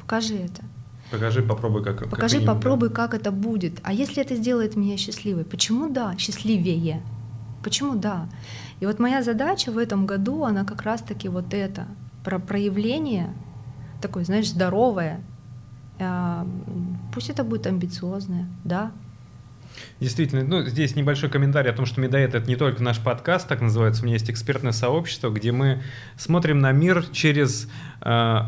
[0.00, 0.62] Покажи это.
[1.10, 2.94] Покажи, попробуй, как Покажи, как попробуй, да.
[2.94, 3.80] как это будет.
[3.82, 5.44] А если это сделает меня счастливой?
[5.44, 6.16] Почему да?
[6.18, 7.02] Счастливее.
[7.62, 8.28] Почему да?
[8.80, 11.86] И вот моя задача в этом году, она как раз-таки вот это,
[12.24, 13.32] про проявление,
[14.00, 15.20] такое, знаешь, здоровое.
[16.00, 16.46] А,
[17.14, 18.92] пусть это будет амбициозное, да,
[20.00, 23.60] Действительно, ну, здесь небольшой комментарий о том, что Медоед— это не только наш подкаст, так
[23.60, 25.82] называется, у меня есть экспертное сообщество, где мы
[26.16, 27.68] смотрим на мир через
[28.00, 28.40] э,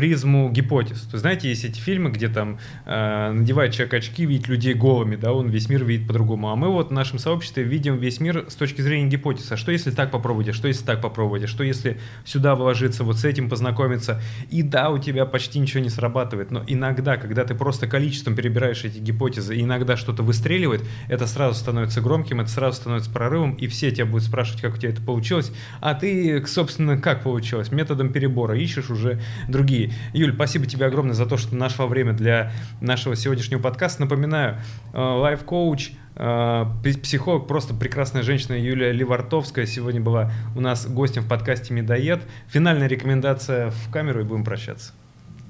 [0.00, 1.02] призму гипотез.
[1.02, 5.34] То знаете, есть эти фильмы, где там э, надевает человек очки, видит людей голыми, да,
[5.34, 6.48] он весь мир видит по-другому.
[6.48, 9.52] А мы вот в нашем сообществе видим весь мир с точки зрения гипотез.
[9.52, 13.04] А что если так попробовать, а что если так попробовать, а что если сюда вложиться,
[13.04, 17.44] вот с этим познакомиться, и да, у тебя почти ничего не срабатывает, но иногда, когда
[17.44, 22.48] ты просто количеством перебираешь эти гипотезы, и иногда что-то выстреливает, это сразу становится громким, это
[22.48, 26.42] сразу становится прорывом, и все тебя будут спрашивать, как у тебя это получилось, а ты,
[26.46, 27.70] собственно, как получилось?
[27.70, 32.52] Методом перебора ищешь уже другие Юль, спасибо тебе огромное за то, что нашло время для
[32.80, 34.02] нашего сегодняшнего подкаста.
[34.02, 34.58] Напоминаю,
[34.92, 41.28] лайф-коуч, э, э, психолог, просто прекрасная женщина Юлия Ливартовская сегодня была у нас гостем в
[41.28, 42.22] подкасте «Медоед».
[42.48, 44.92] Финальная рекомендация в камеру и будем прощаться.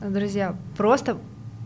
[0.01, 1.19] Друзья, просто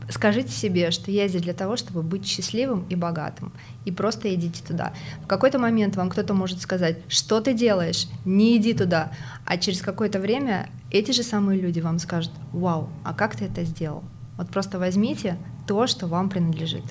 [0.08, 3.52] скажите себе, что я здесь для того, чтобы быть счастливым и богатым.
[3.84, 4.92] И просто идите туда.
[5.22, 9.12] В какой-то момент вам кто-то может сказать, что ты делаешь, не иди туда.
[9.44, 13.64] А через какое-то время эти же самые люди вам скажут, вау, а как ты это
[13.64, 14.04] сделал?
[14.36, 15.36] Вот просто возьмите
[15.66, 16.84] то, что вам принадлежит.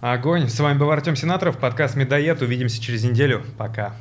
[0.00, 0.48] Огонь.
[0.48, 2.40] С вами был Артем Сенаторов, подкаст «Медоед».
[2.40, 3.44] Увидимся через неделю.
[3.58, 3.94] Пока.